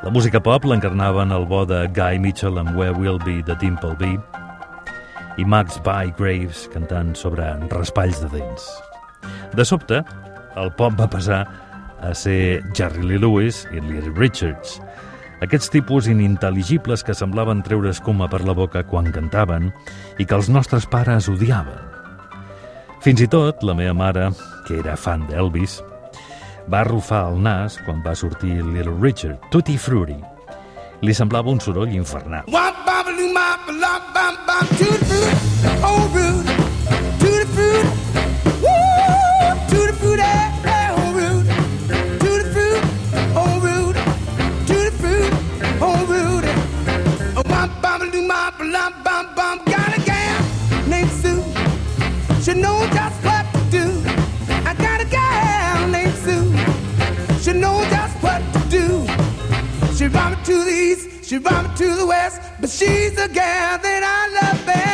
La 0.00 0.08
música 0.08 0.40
pop 0.40 0.64
l'encarnaven 0.64 1.34
el 1.36 1.42
bo 1.50 1.66
de 1.68 1.82
Guy 1.92 2.16
Mitchell 2.16 2.56
amb 2.56 2.72
Where 2.72 2.96
Will 2.96 3.18
Be 3.20 3.42
de 3.44 3.52
Dimple 3.60 3.92
B 4.00 4.14
i 5.36 5.44
Max 5.44 5.76
Bygraves 5.84 6.62
cantant 6.72 7.10
sobre 7.12 7.44
raspalls 7.74 8.22
de 8.22 8.30
dents. 8.38 8.64
De 9.52 9.66
sobte, 9.68 10.00
el 10.56 10.72
pop 10.80 10.96
va 10.96 11.10
passar 11.12 11.42
a 12.00 12.14
ser 12.16 12.62
Jerry 12.72 13.04
Lee 13.04 13.20
Lewis 13.20 13.66
i 13.76 13.82
Little 13.84 14.14
Richards, 14.16 14.78
aquests 15.44 15.68
tipus 15.76 16.08
inintel·ligibles 16.08 17.04
que 17.04 17.18
semblaven 17.20 17.60
treure 17.68 17.92
escuma 17.92 18.30
per 18.32 18.40
la 18.48 18.56
boca 18.56 18.80
quan 18.88 19.12
cantaven 19.12 19.68
i 20.16 20.24
que 20.24 20.40
els 20.40 20.48
nostres 20.48 20.88
pares 20.88 21.28
odiaven. 21.28 21.95
Fins 23.06 23.20
i 23.22 23.26
tot 23.30 23.60
la 23.62 23.70
meva 23.78 23.92
mare, 23.94 24.22
que 24.66 24.80
era 24.80 24.96
fan 24.98 25.22
d'Elvis, 25.28 25.76
va 26.66 26.80
arrufar 26.80 27.20
el 27.28 27.38
nas 27.44 27.76
quan 27.86 28.00
va 28.02 28.16
sortir 28.18 28.56
Little 28.64 28.96
Richard, 28.98 29.38
Tutti 29.54 29.76
Frutti. 29.78 30.18
Li 31.06 31.14
semblava 31.14 31.54
un 31.54 31.62
soroll 31.62 31.94
infernal. 31.94 32.50
Wop, 32.50 32.76
She 52.46 52.54
knows 52.54 52.88
just 52.90 53.24
what 53.24 53.44
to 53.54 53.60
do. 53.72 54.02
I 54.64 54.72
got 54.74 55.00
a 55.00 55.04
gal 55.06 55.88
named 55.88 56.14
Sue. 56.14 56.56
She 57.40 57.58
knows 57.58 57.84
just 57.90 58.22
what 58.22 58.40
to 58.52 58.60
do. 58.68 59.04
She 59.96 60.06
brought 60.06 60.38
me 60.38 60.44
to 60.44 60.64
the 60.64 60.70
east, 60.70 61.28
she 61.28 61.38
brought 61.38 61.68
me 61.68 61.76
to 61.76 61.96
the 61.96 62.06
west, 62.06 62.40
but 62.60 62.70
she's 62.70 63.16
the 63.16 63.28
gal 63.34 63.78
that 63.78 64.02
I 64.04 64.46
love 64.46 64.64
best. 64.64 64.85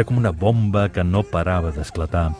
Era 0.00 0.06
com 0.08 0.16
una 0.16 0.30
bomba 0.32 0.86
que 0.88 1.02
no 1.04 1.20
parava 1.28 1.68
d'esclatar 1.76 2.30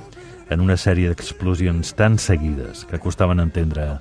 en 0.55 0.63
una 0.65 0.79
sèrie 0.81 1.11
d'explosions 1.11 1.91
tan 1.93 2.15
seguides 2.17 2.87
que 2.89 3.01
costaven 3.05 3.43
entendre 3.43 3.99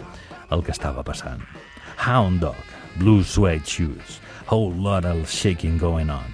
el 0.55 0.63
que 0.63 0.71
estava 0.71 1.03
passant. 1.03 1.43
Hound 1.99 2.39
Dog, 2.39 2.55
Blue 2.95 3.19
Suede 3.19 3.67
Shoes, 3.67 4.21
Whole 4.47 4.79
Lot 4.79 5.03
of 5.03 5.27
Shaking 5.27 5.75
Going 5.77 6.07
On, 6.07 6.31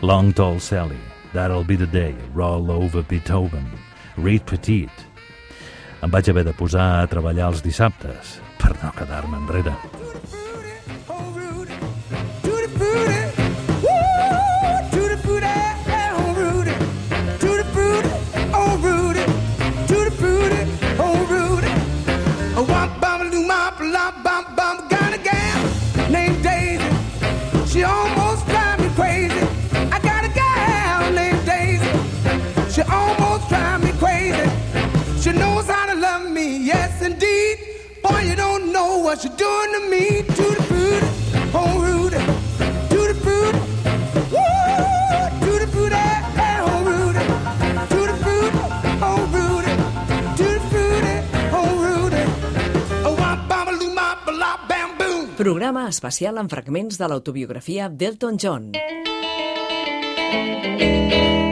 Long 0.00 0.30
Tall 0.32 0.60
Sally, 0.60 1.02
That'll 1.34 1.66
Be 1.66 1.74
the 1.74 1.90
Day, 1.90 2.14
Roll 2.36 2.70
Over 2.70 3.02
Beethoven, 3.02 3.66
Reed 4.16 4.46
Petit. 4.46 4.94
Em 6.06 6.14
vaig 6.14 6.30
haver 6.30 6.46
de 6.46 6.54
posar 6.54 7.00
a 7.00 7.10
treballar 7.10 7.50
els 7.50 7.66
dissabtes 7.66 8.38
per 8.62 8.76
no 8.78 8.94
quedar-me 8.94 9.42
enrere. 9.42 9.74
Especial 55.88 56.38
amb 56.38 56.50
fragments 56.52 56.98
de 57.00 57.06
l'autobiografia 57.08 57.88
d'Elton 57.88 58.36
John. 58.38 58.72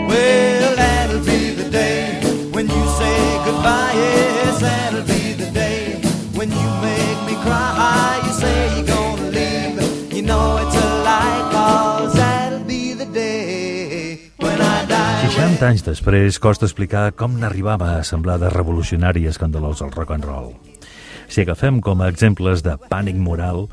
Well, 0.07 0.77
that'll 0.77 1.25
be 1.25 1.51
the 1.57 1.69
day 1.71 2.21
when 2.53 2.67
you 2.69 2.85
say 2.99 3.19
goodbye. 3.45 3.95
Yes, 3.97 4.61
that'll 4.61 5.03
be 5.09 5.33
the 5.35 5.51
day 5.51 6.01
when 6.37 6.51
you 6.51 6.69
make 6.85 7.21
me 7.27 7.35
cry. 7.43 8.21
You 8.25 8.33
say 8.33 8.57
you're 8.77 8.87
gonna 8.87 9.31
leave. 9.31 10.13
You 10.13 10.23
know 10.23 10.59
it's 10.63 10.77
a 10.77 10.89
lie, 11.03 11.43
cause 11.53 12.15
that'll 12.15 12.65
be 12.65 12.95
the 12.95 13.07
day 13.07 14.31
when 14.39 14.61
I 14.61 14.87
die. 14.87 15.29
60 15.33 15.67
anys 15.67 15.85
després 15.89 16.39
costa 16.39 16.69
explicar 16.69 17.11
com 17.17 17.41
n'arribava 17.41 17.97
a 17.97 18.05
semblar 18.05 18.39
de 18.39 18.53
revolucionari 18.53 19.25
i 19.25 19.33
escandalós 19.33 19.83
el 19.83 19.93
rock 19.97 20.15
and 20.15 20.25
roll. 20.25 20.55
Si 21.29 21.43
agafem 21.43 21.81
com 21.83 22.03
a 22.03 22.09
exemples 22.13 22.63
de 22.63 22.77
pànic 22.89 23.17
moral 23.19 23.67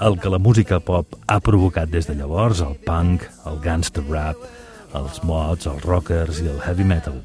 el 0.00 0.18
que 0.20 0.30
la 0.30 0.38
música 0.38 0.78
pop 0.80 1.16
ha 1.26 1.38
provocat 1.40 1.90
des 1.90 2.06
de 2.08 2.14
llavors, 2.16 2.60
el 2.60 2.76
punk, 2.84 3.24
el 3.48 3.60
gangster 3.64 4.04
rap, 4.08 4.40
els 4.96 5.22
mods, 5.24 5.66
els 5.66 5.84
rockers 5.84 6.40
i 6.42 6.48
el 6.50 6.60
heavy 6.64 6.84
metal, 6.84 7.20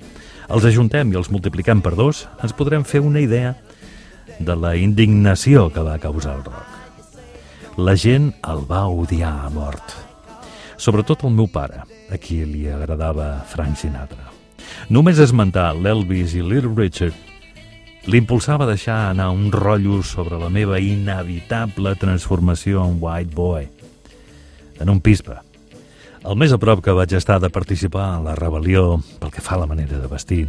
els 0.52 0.68
ajuntem 0.68 1.12
i 1.12 1.20
els 1.20 1.32
multipliquem 1.32 1.82
per 1.84 1.96
dos, 1.96 2.26
ens 2.44 2.56
podrem 2.56 2.84
fer 2.88 3.04
una 3.04 3.22
idea 3.24 3.56
de 4.40 4.56
la 4.56 4.76
indignació 4.80 5.70
que 5.72 5.84
va 5.86 6.00
causar 6.02 6.38
el 6.40 6.46
rock. 6.48 7.78
La 7.78 7.96
gent 7.96 8.32
el 8.52 8.66
va 8.68 8.86
odiar 8.92 9.32
a 9.46 9.50
mort. 9.54 9.96
Sobretot 10.82 11.24
el 11.24 11.36
meu 11.36 11.48
pare, 11.52 11.84
a 12.12 12.18
qui 12.20 12.42
li 12.44 12.66
agradava 12.68 13.46
Frank 13.48 13.78
Sinatra. 13.80 14.32
Només 14.90 15.22
esmentar 15.24 15.72
l'Elvis 15.78 16.34
i 16.36 16.44
Little 16.44 16.74
Richard 16.76 17.31
l'impulsava 18.10 18.66
a 18.66 18.72
deixar 18.72 19.12
anar 19.12 19.30
un 19.30 19.52
rotllo 19.52 20.02
sobre 20.02 20.40
la 20.42 20.50
meva 20.50 20.80
inevitable 20.82 21.94
transformació 22.02 22.82
en 22.86 22.98
white 23.02 23.36
boy, 23.36 23.68
en 24.80 24.90
un 24.90 25.02
pispa. 25.02 25.42
El 26.22 26.38
més 26.38 26.54
a 26.54 26.60
prop 26.62 26.82
que 26.86 26.94
vaig 26.98 27.14
estar 27.18 27.40
de 27.42 27.50
participar 27.50 28.08
en 28.18 28.26
la 28.30 28.36
rebel·lió, 28.38 29.02
pel 29.22 29.34
que 29.34 29.42
fa 29.42 29.56
a 29.58 29.64
la 29.64 29.70
manera 29.70 30.02
de 30.02 30.10
vestir, 30.10 30.48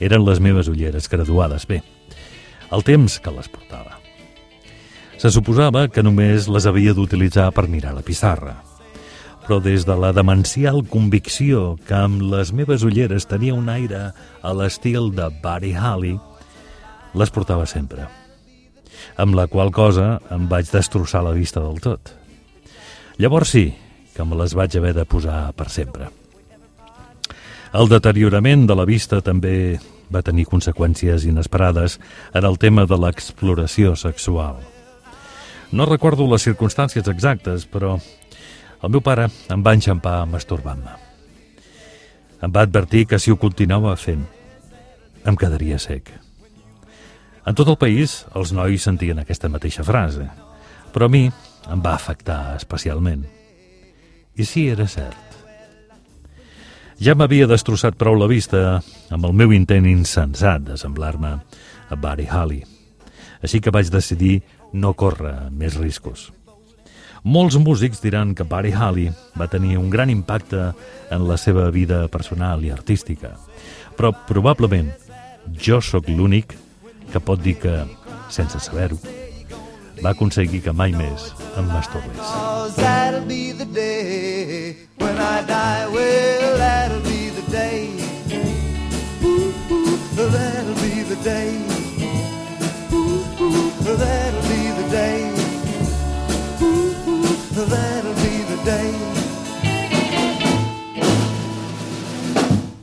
eren 0.00 0.24
les 0.24 0.40
meves 0.40 0.68
ulleres 0.68 1.08
graduades 1.08 1.68
bé, 1.68 1.82
el 2.72 2.84
temps 2.84 3.20
que 3.20 3.32
les 3.32 3.48
portava. 3.48 4.00
Se 5.20 5.30
suposava 5.32 5.86
que 5.88 6.02
només 6.02 6.48
les 6.52 6.66
havia 6.68 6.92
d'utilitzar 6.92 7.50
per 7.56 7.68
mirar 7.68 7.94
la 7.96 8.04
pissarra. 8.04 8.60
però 9.44 9.60
des 9.60 9.84
de 9.84 9.94
la 10.00 10.10
demencial 10.16 10.80
convicció 10.88 11.76
que 11.84 11.92
amb 11.94 12.22
les 12.32 12.52
meves 12.56 12.82
ulleres 12.82 13.26
tenia 13.28 13.52
un 13.52 13.68
aire 13.68 14.14
a 14.40 14.52
l'estil 14.56 15.10
de 15.12 15.28
Buddy 15.42 15.74
Holly, 15.76 16.14
les 17.14 17.30
portava 17.30 17.66
sempre. 17.66 18.08
Amb 19.20 19.36
la 19.38 19.46
qual 19.50 19.70
cosa 19.74 20.18
em 20.34 20.48
vaig 20.50 20.70
destrossar 20.72 21.22
la 21.24 21.34
vista 21.36 21.62
del 21.62 21.80
tot. 21.82 22.12
Llavors 23.18 23.54
sí, 23.54 23.68
que 24.14 24.24
me 24.24 24.38
les 24.38 24.54
vaig 24.54 24.76
haver 24.78 24.94
de 24.94 25.04
posar 25.06 25.52
per 25.54 25.68
sempre. 25.70 26.10
El 27.74 27.90
deteriorament 27.90 28.68
de 28.70 28.74
la 28.78 28.86
vista 28.86 29.20
també 29.22 29.78
va 30.14 30.22
tenir 30.22 30.46
conseqüències 30.46 31.26
inesperades 31.26 31.98
en 32.32 32.44
el 32.46 32.58
tema 32.58 32.84
de 32.86 32.98
l'exploració 32.98 33.96
sexual. 33.98 34.60
No 35.74 35.86
recordo 35.90 36.28
les 36.30 36.46
circumstàncies 36.46 37.08
exactes, 37.10 37.66
però 37.66 37.96
el 37.98 38.92
meu 38.94 39.02
pare 39.02 39.26
em 39.50 39.64
va 39.64 39.74
enxampar 39.74 40.20
masturbant-me. 40.30 40.94
Em 42.44 42.52
va 42.52 42.66
advertir 42.66 43.06
que 43.10 43.18
si 43.18 43.32
ho 43.32 43.40
continuava 43.40 43.96
fent, 43.96 44.22
em 45.24 45.36
quedaria 45.40 45.80
sec. 45.82 46.12
En 47.44 47.52
tot 47.52 47.68
el 47.68 47.76
país, 47.76 48.22
els 48.32 48.54
nois 48.56 48.80
sentien 48.80 49.18
aquesta 49.20 49.50
mateixa 49.52 49.84
frase, 49.84 50.24
però 50.94 51.10
a 51.10 51.12
mi 51.12 51.26
em 51.28 51.82
va 51.84 51.92
afectar 51.92 52.54
especialment. 52.56 53.26
I 54.34 54.46
sí, 54.48 54.68
era 54.72 54.86
cert. 54.88 55.20
Ja 57.04 57.12
m'havia 57.18 57.48
destrossat 57.50 57.98
prou 58.00 58.16
la 58.16 58.30
vista 58.30 58.80
amb 59.12 59.26
el 59.28 59.34
meu 59.36 59.52
intent 59.52 59.84
insensat 59.90 60.64
de 60.64 60.78
semblar-me 60.80 61.34
a 61.90 61.98
Barry 62.00 62.26
Holly. 62.30 62.62
Així 63.44 63.60
que 63.60 63.74
vaig 63.74 63.92
decidir 63.92 64.38
no 64.72 64.94
córrer 64.96 65.50
més 65.52 65.76
riscos. 65.76 66.30
Molts 67.24 67.56
músics 67.60 68.00
diran 68.04 68.34
que 68.36 68.48
Barry 68.48 68.72
Holly 68.72 69.10
va 69.36 69.50
tenir 69.52 69.76
un 69.80 69.90
gran 69.90 70.10
impacte 70.12 70.70
en 71.10 71.28
la 71.28 71.36
seva 71.40 71.70
vida 71.74 72.06
personal 72.08 72.64
i 72.64 72.72
artística, 72.72 73.34
però 73.96 74.12
probablement 74.28 74.92
jo 75.60 75.80
sóc 75.84 76.08
l'únic 76.08 76.56
que 77.14 77.20
pot 77.22 77.38
dir 77.38 77.54
que, 77.62 77.72
sense 78.34 78.58
saber-ho, 78.58 78.98
va 80.02 80.10
aconseguir 80.10 80.64
que 80.64 80.72
mai 80.74 80.96
més 80.98 81.30
em 81.60 81.70
masturbés. 81.70 82.34
That'll 82.80 83.22
be 83.30 83.52
the 83.52 83.70
day 83.70 84.84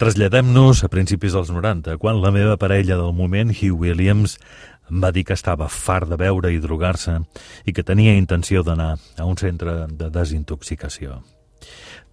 Traslladem-nos 0.02 0.80
a 0.82 0.88
principis 0.90 1.36
dels 1.38 1.52
90, 1.54 2.00
quan 2.02 2.24
la 2.24 2.32
meva 2.34 2.56
parella 2.58 2.96
del 2.98 3.12
moment, 3.14 3.52
Hugh 3.54 3.84
Williams, 3.84 4.40
em 4.90 4.98
va 5.04 5.12
dir 5.14 5.22
que 5.30 5.36
estava 5.38 5.68
fart 5.70 6.10
de 6.10 6.18
beure 6.18 6.50
i 6.50 6.58
drogar-se 6.58 7.20
i 7.70 7.74
que 7.78 7.86
tenia 7.86 8.16
intenció 8.18 8.64
d'anar 8.66 8.96
a 8.98 9.28
un 9.30 9.38
centre 9.38 9.86
de 9.86 10.10
desintoxicació. 10.10 11.20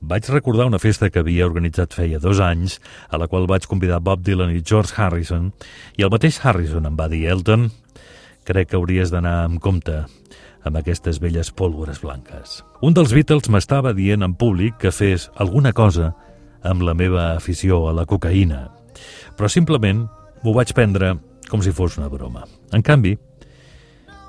Vaig 0.04 0.28
recordar 0.28 0.68
una 0.68 0.82
festa 0.82 1.08
que 1.08 1.24
havia 1.24 1.48
organitzat 1.48 1.96
feia 1.96 2.20
dos 2.20 2.44
anys, 2.44 2.76
a 3.08 3.16
la 3.16 3.24
qual 3.24 3.48
vaig 3.48 3.64
convidar 3.64 4.02
Bob 4.04 4.20
Dylan 4.20 4.52
i 4.52 4.60
George 4.60 4.92
Harrison, 4.92 5.48
i 5.96 6.04
el 6.04 6.12
mateix 6.12 6.44
Harrison 6.44 6.84
em 6.84 7.00
va 7.00 7.08
dir, 7.08 7.24
Elton, 7.32 7.70
crec 8.44 8.68
que 8.68 8.76
hauries 8.76 9.16
d'anar 9.16 9.46
amb 9.46 9.64
compte 9.64 10.02
amb 10.60 10.76
aquestes 10.76 11.24
velles 11.24 11.54
pólvores 11.56 12.04
blanques. 12.04 12.60
Un 12.84 12.92
dels 12.92 13.16
Beatles 13.16 13.48
m'estava 13.48 13.96
dient 13.96 14.20
en 14.20 14.36
públic 14.36 14.76
que 14.76 14.92
fes 14.92 15.30
alguna 15.40 15.72
cosa 15.72 16.12
amb 16.66 16.82
la 16.82 16.94
meva 16.94 17.32
afició 17.36 17.86
a 17.88 17.94
la 17.96 18.06
cocaïna, 18.08 18.66
però 19.36 19.50
simplement 19.50 20.06
m'ho 20.42 20.54
vaig 20.54 20.72
prendre 20.74 21.14
com 21.48 21.62
si 21.64 21.72
fos 21.72 21.98
una 21.98 22.10
broma. 22.12 22.44
En 22.74 22.82
canvi, 22.82 23.16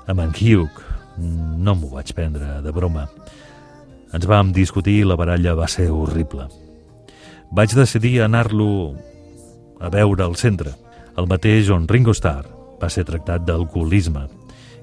amb 0.06 0.20
en 0.20 0.32
Hugh 0.34 0.80
no 1.20 1.74
m'ho 1.76 1.92
vaig 1.96 2.14
prendre 2.16 2.60
de 2.64 2.72
broma. 2.72 3.06
Ens 4.14 4.26
vam 4.26 4.54
discutir 4.54 5.00
i 5.00 5.06
la 5.06 5.18
baralla 5.18 5.54
va 5.58 5.68
ser 5.68 5.90
horrible. 5.92 6.48
Vaig 7.52 7.74
decidir 7.74 8.20
anar-lo 8.22 8.96
a 9.80 9.90
veure 9.90 10.24
al 10.24 10.36
centre, 10.36 10.74
el 11.18 11.28
mateix 11.30 11.70
on 11.74 11.88
Ringo 11.88 12.14
Starr 12.14 12.46
va 12.80 12.88
ser 12.88 13.04
tractat 13.04 13.44
d'alcoholisme 13.46 14.26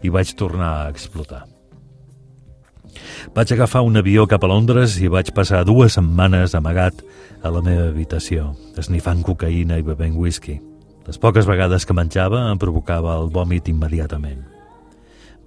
i 0.04 0.14
vaig 0.14 0.36
tornar 0.38 0.74
a 0.78 0.90
explotar. 0.92 1.57
Vaig 3.36 3.52
agafar 3.54 3.84
un 3.86 4.00
avió 4.00 4.26
cap 4.28 4.44
a 4.44 4.50
Londres 4.52 4.98
i 5.02 5.12
vaig 5.12 5.34
passar 5.36 5.64
dues 5.68 5.98
setmanes 5.98 6.56
amagat 6.58 7.04
a 7.44 7.52
la 7.54 7.62
meva 7.62 7.90
habitació, 7.92 8.54
esnifant 8.78 9.24
cocaïna 9.26 9.80
i 9.80 9.86
bevent 9.86 10.18
whisky. 10.18 10.58
Les 11.08 11.20
poques 11.22 11.48
vegades 11.48 11.86
que 11.86 11.96
menjava 11.96 12.48
em 12.52 12.60
provocava 12.60 13.16
el 13.22 13.30
vòmit 13.32 13.70
immediatament. 13.72 14.42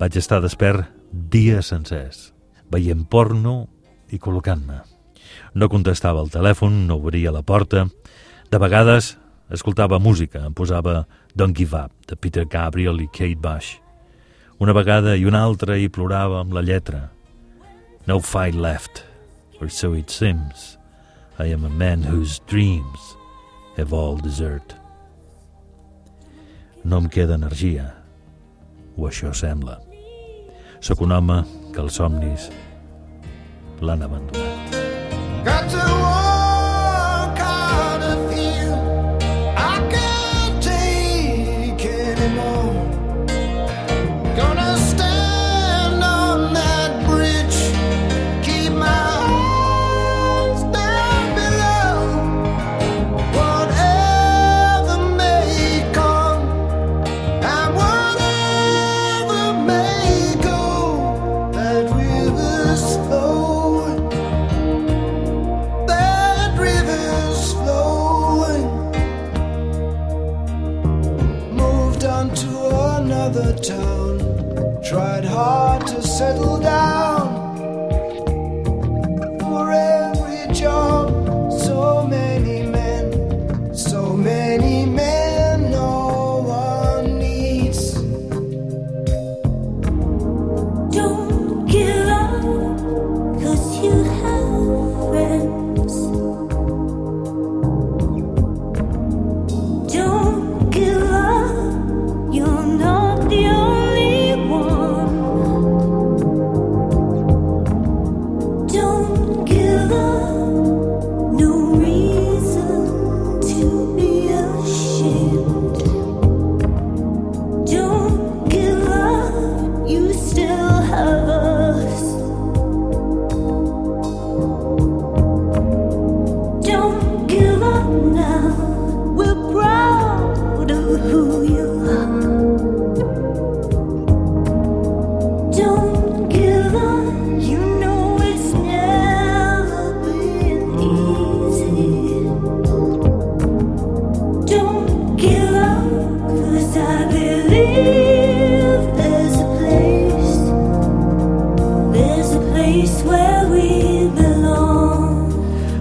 Vaig 0.01 0.17
estar 0.17 0.41
despert 0.41 0.89
dies 1.11 1.73
sencers, 1.73 2.31
veient 2.73 3.05
porno 3.05 3.67
i 4.09 4.19
col·locant-me. 4.19 4.81
No 5.55 5.69
contestava 5.69 6.23
el 6.25 6.31
telèfon, 6.33 6.87
no 6.87 6.97
obria 7.03 7.33
la 7.35 7.43
porta. 7.43 7.85
De 8.51 8.59
vegades 8.59 9.17
escoltava 9.51 9.99
música, 9.99 10.47
em 10.47 10.55
posava 10.55 11.05
Don't 11.35 11.57
Give 11.57 11.77
Up, 11.77 11.93
de 12.07 12.17
Peter 12.17 12.47
Gabriel 12.47 13.01
i 13.03 13.09
Kate 13.11 13.37
Bush. 13.37 13.77
Una 14.61 14.75
vegada 14.77 15.17
i 15.17 15.27
una 15.27 15.43
altra 15.43 15.77
hi 15.77 15.89
plorava 15.89 16.41
amb 16.41 16.55
la 16.55 16.63
lletra. 16.63 17.09
No 18.07 18.21
fight 18.21 18.55
left, 18.55 19.05
or 19.61 19.69
so 19.69 19.93
it 19.93 20.11
seems. 20.11 20.79
I 21.39 21.47
am 21.47 21.65
a 21.65 21.71
man 21.71 22.03
whose 22.03 22.41
dreams 22.41 23.17
have 23.77 23.93
all 23.93 24.17
desert. 24.17 24.75
No 26.85 26.97
em 26.97 27.09
queda 27.09 27.35
energia, 27.35 27.95
o 28.97 29.09
això 29.09 29.33
sembla. 29.37 29.79
Sóc 30.81 31.01
un 31.05 31.13
home 31.13 31.43
que 31.75 31.81
els 31.85 32.01
somnis 32.01 32.49
l'han 33.81 34.03
abandonat. 34.03 34.79
Got 35.45 35.71
to 35.71 36.10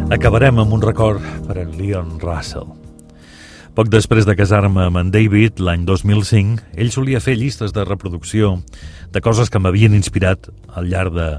Acabarem 0.10 0.58
amb 0.58 0.74
un 0.74 0.82
record 0.82 1.22
per 1.46 1.60
en 1.62 1.76
Leon 1.78 2.16
Russell. 2.18 2.72
Poc 3.78 3.92
després 3.94 4.26
de 4.26 4.34
casar-me 4.34 4.88
amb 4.88 4.98
en 4.98 5.12
David, 5.14 5.62
l'any 5.62 5.84
2005, 5.86 6.64
ell 6.82 6.90
solia 6.90 7.22
fer 7.22 7.36
llistes 7.38 7.76
de 7.76 7.86
reproducció 7.86 8.56
de 9.14 9.22
coses 9.22 9.54
que 9.54 9.62
m'havien 9.62 9.94
inspirat 9.94 10.50
al 10.74 10.90
llarg 10.90 11.14
de 11.14 11.30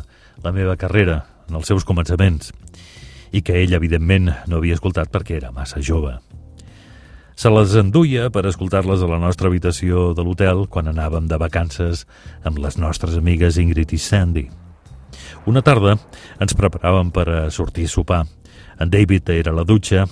la 0.46 0.54
meva 0.54 0.78
carrera, 0.78 1.18
en 1.50 1.58
els 1.58 1.66
seus 1.66 1.82
començaments, 1.82 2.54
i 3.34 3.42
que 3.42 3.58
ell, 3.58 3.74
evidentment, 3.74 4.30
no 4.46 4.62
havia 4.62 4.78
escoltat 4.78 5.10
perquè 5.10 5.40
era 5.40 5.50
massa 5.50 5.82
jove. 5.82 6.14
Se 7.34 7.50
les 7.50 7.74
enduia 7.74 8.30
per 8.30 8.46
escoltar-les 8.46 9.02
a 9.02 9.10
la 9.10 9.18
nostra 9.18 9.50
habitació 9.50 10.12
de 10.14 10.22
l'hotel 10.22 10.68
quan 10.70 10.86
anàvem 10.86 11.26
de 11.26 11.42
vacances 11.42 12.06
amb 12.46 12.62
les 12.62 12.78
nostres 12.78 13.18
amigues 13.18 13.58
Ingrid 13.58 13.98
i 13.98 13.98
Sandy. 13.98 14.46
Una 15.50 15.62
tarda 15.66 15.98
ens 16.38 16.54
preparàvem 16.54 17.10
per 17.10 17.26
a 17.32 17.48
sortir 17.50 17.90
a 17.90 17.98
sopar. 17.98 18.26
En 18.80 18.88
David 18.88 19.28
era 19.28 19.52
a 19.52 19.58
la 19.58 19.66
dutxa 19.68 20.06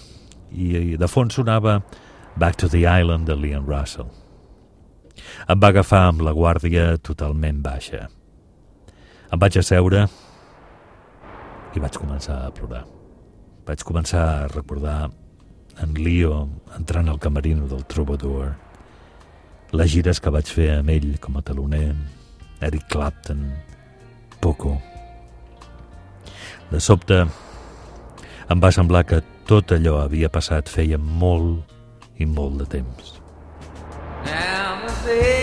i 0.52 0.96
de 1.00 1.08
fons 1.08 1.38
sonava 1.38 1.78
Back 2.36 2.58
to 2.60 2.68
the 2.68 2.84
Island 2.84 3.26
de 3.26 3.34
Leon 3.34 3.64
Russell. 3.66 4.10
Em 5.48 5.58
va 5.60 5.70
agafar 5.72 6.04
amb 6.10 6.20
la 6.22 6.34
guàrdia 6.36 6.98
totalment 7.02 7.62
baixa. 7.64 8.04
Em 9.32 9.40
vaig 9.40 9.56
asseure 9.58 10.04
i 11.74 11.80
vaig 11.80 11.96
començar 11.96 12.42
a 12.44 12.52
plorar. 12.52 12.84
Vaig 13.66 13.82
començar 13.88 14.22
a 14.28 14.46
recordar 14.52 15.08
en 15.82 15.96
Leo 15.96 16.44
entrant 16.76 17.08
al 17.08 17.18
camerino 17.18 17.66
del 17.70 17.84
Troubadour, 17.88 18.52
les 19.72 19.92
gires 19.92 20.20
que 20.20 20.32
vaig 20.32 20.48
fer 20.48 20.70
amb 20.78 20.92
ell 20.92 21.10
com 21.24 21.36
a 21.36 21.44
taloner, 21.44 21.92
Eric 22.60 22.88
Clapton, 22.92 23.44
Poco. 24.40 24.76
De 26.70 26.80
sobte, 26.80 27.24
em 28.52 28.60
va 28.60 28.70
semblar 28.74 29.04
que 29.08 29.22
tot 29.48 29.72
allò 29.76 29.98
havia 30.02 30.30
passat 30.32 30.68
feia 30.72 30.98
molt 30.98 32.20
i 32.20 32.26
molt 32.26 32.62
de 32.62 32.70
temps. 32.78 33.16
Now 34.26 35.37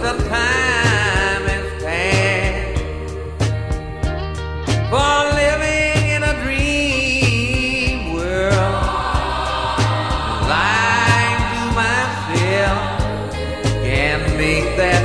The 0.00 0.14
time 0.28 1.46
living 5.34 6.08
in 6.16 6.22
a 6.22 6.34
world. 8.14 8.82
Can 13.84 14.20
that. 14.76 15.02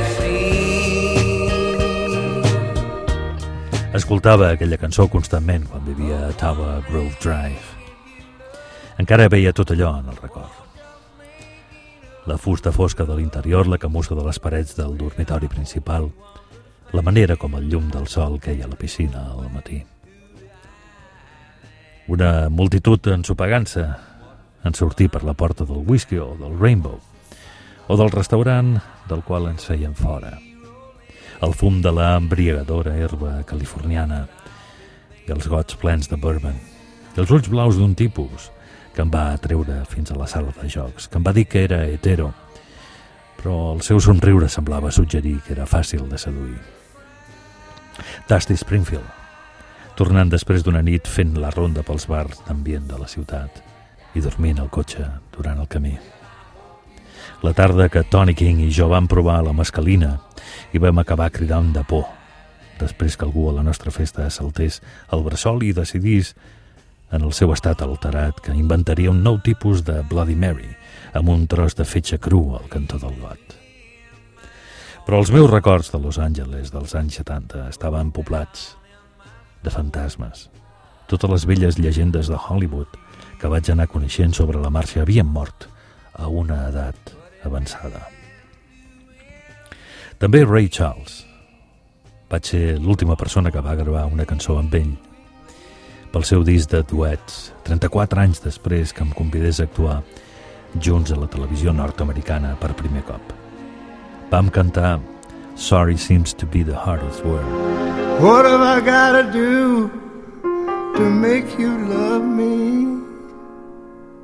Escoltava 3.98 4.50
aquella 4.52 4.76
cançó 4.78 5.08
constantment 5.10 5.64
quan 5.66 5.82
vivia 5.84 6.28
a 6.28 6.32
Tower 6.38 6.84
Grove 6.86 7.16
Drive. 7.18 7.64
Encara 9.02 9.28
veia 9.32 9.52
tot 9.52 9.74
allò 9.74 9.96
en 9.98 10.12
el 10.12 10.22
record. 10.22 10.57
La 12.28 12.36
fusta 12.36 12.70
fosca 12.72 13.06
de 13.08 13.14
l'interior, 13.16 13.64
la 13.66 13.78
camussa 13.80 14.12
de 14.12 14.20
les 14.20 14.36
parets 14.36 14.74
del 14.76 14.98
dormitori 15.00 15.48
principal, 15.48 16.10
la 16.92 17.00
manera 17.00 17.38
com 17.40 17.54
el 17.56 17.70
llum 17.72 17.86
del 17.88 18.04
sol 18.04 18.34
queia 18.36 18.66
a 18.66 18.68
la 18.68 18.76
piscina 18.76 19.22
al 19.32 19.46
matí. 19.48 19.78
Una 22.12 22.50
multitud 22.52 23.08
ensopegant-se 23.14 23.86
en 24.60 24.76
sortir 24.76 25.08
per 25.08 25.22
la 25.24 25.32
porta 25.32 25.64
del 25.64 25.80
whisky 25.88 26.20
o 26.20 26.34
del 26.36 26.52
Rainbow, 26.60 27.00
o 27.88 27.96
del 27.96 28.12
restaurant 28.12 28.74
del 29.08 29.24
qual 29.24 29.48
ens 29.48 29.64
feien 29.64 29.96
fora. 29.96 30.34
El 31.40 31.56
fum 31.56 31.80
de 31.80 31.94
la 31.96 32.10
embriagadora 32.18 32.92
herba 33.00 33.38
californiana 33.48 34.26
i 35.24 35.32
els 35.32 35.48
gots 35.48 35.80
plens 35.80 36.12
de 36.12 36.20
bourbon 36.20 36.60
i 37.16 37.24
els 37.24 37.32
ulls 37.32 37.48
blaus 37.48 37.80
d'un 37.80 37.96
tipus 37.96 38.50
que 38.98 39.04
em 39.06 39.10
va 39.14 39.28
atreure 39.30 39.76
fins 39.86 40.10
a 40.10 40.16
la 40.18 40.26
sala 40.26 40.50
de 40.56 40.66
jocs, 40.66 41.04
que 41.06 41.20
em 41.20 41.22
va 41.22 41.30
dir 41.30 41.44
que 41.46 41.60
era 41.62 41.84
hetero, 41.86 42.32
però 43.38 43.76
el 43.76 43.84
seu 43.86 44.00
somriure 44.02 44.48
semblava 44.50 44.90
suggerir 44.90 45.36
que 45.46 45.52
era 45.54 45.68
fàcil 45.70 46.08
de 46.10 46.18
seduir. 46.18 46.58
Dusty 48.26 48.56
Springfield, 48.58 49.06
tornant 49.94 50.34
després 50.34 50.66
d'una 50.66 50.82
nit 50.82 51.06
fent 51.06 51.38
la 51.38 51.52
ronda 51.54 51.86
pels 51.86 52.08
bars 52.10 52.42
d'ambient 52.48 52.90
de 52.90 52.98
la 52.98 53.06
ciutat 53.06 53.62
i 54.18 54.24
dormint 54.24 54.58
al 54.58 54.74
cotxe 54.74 55.06
durant 55.30 55.62
el 55.62 55.70
camí. 55.70 55.94
La 57.46 57.54
tarda 57.54 57.86
que 57.86 58.02
Tony 58.02 58.34
King 58.34 58.66
i 58.66 58.74
jo 58.74 58.90
vam 58.90 59.06
provar 59.06 59.44
la 59.46 59.54
mescalina 59.54 60.16
i 60.74 60.82
vam 60.82 60.98
acabar 60.98 61.30
cridant 61.30 61.70
de 61.70 61.86
por 61.86 62.08
després 62.82 63.14
que 63.14 63.30
algú 63.30 63.46
a 63.46 63.54
la 63.60 63.62
nostra 63.62 63.94
festa 63.94 64.26
saltés 64.26 64.82
al 65.06 65.22
bressol 65.22 65.62
i 65.62 65.70
decidís 65.70 66.34
en 67.10 67.24
el 67.24 67.32
seu 67.32 67.52
estat 67.54 67.80
alterat 67.82 68.40
que 68.44 68.54
inventaria 68.56 69.10
un 69.10 69.22
nou 69.24 69.38
tipus 69.44 69.84
de 69.86 70.02
Bloody 70.10 70.36
Mary 70.36 70.68
amb 71.16 71.30
un 71.32 71.46
tros 71.48 71.76
de 71.78 71.86
fetge 71.88 72.18
cru 72.20 72.42
al 72.58 72.68
cantó 72.68 73.00
del 73.00 73.16
got. 73.20 73.56
Però 75.06 75.22
els 75.22 75.32
meus 75.32 75.48
records 75.50 75.88
de 75.88 76.00
Los 76.02 76.18
Angeles 76.20 76.72
dels 76.74 76.94
anys 76.98 77.16
70 77.22 77.68
estaven 77.70 78.12
poblats 78.12 78.74
de 79.64 79.72
fantasmes. 79.72 80.48
Totes 81.08 81.30
les 81.32 81.46
velles 81.48 81.78
llegendes 81.80 82.28
de 82.28 82.36
Hollywood 82.36 83.00
que 83.40 83.48
vaig 83.48 83.70
anar 83.72 83.88
coneixent 83.88 84.36
sobre 84.36 84.60
la 84.60 84.70
marxa 84.70 85.00
havien 85.00 85.26
mort 85.26 85.70
a 86.12 86.28
una 86.28 86.66
edat 86.68 87.14
avançada. 87.46 88.04
També 90.18 90.44
Ray 90.44 90.68
Charles. 90.68 91.22
Vaig 92.28 92.44
ser 92.44 92.64
l'última 92.76 93.16
persona 93.16 93.50
que 93.54 93.62
va 93.64 93.78
gravar 93.78 94.04
una 94.12 94.26
cançó 94.28 94.58
amb 94.58 94.74
ell 94.74 94.96
pel 96.18 96.24
seu 96.26 96.40
disc 96.42 96.66
de 96.72 96.80
duets, 96.82 97.52
34 97.62 98.18
anys 98.18 98.40
després 98.42 98.90
que 98.90 99.04
em 99.04 99.10
convidés 99.14 99.60
a 99.60 99.66
actuar 99.68 100.00
junts 100.82 101.12
a 101.14 101.18
la 101.20 101.28
televisió 101.30 101.70
nord-americana 101.70 102.56
per 102.58 102.72
primer 102.74 103.04
cop. 103.06 103.22
Vam 104.32 104.50
cantar 104.50 104.98
Sorry 105.54 105.96
seems 105.96 106.34
to 106.34 106.46
be 106.46 106.64
the 106.64 106.74
hardest 106.74 107.22
word. 107.24 107.46
What 108.18 108.46
have 108.46 108.62
I 108.62 108.80
gotta 108.80 109.30
do 109.30 109.90
to 110.96 111.08
make 111.08 111.56
you 111.56 111.70
love 111.86 112.24
me? 112.24 112.98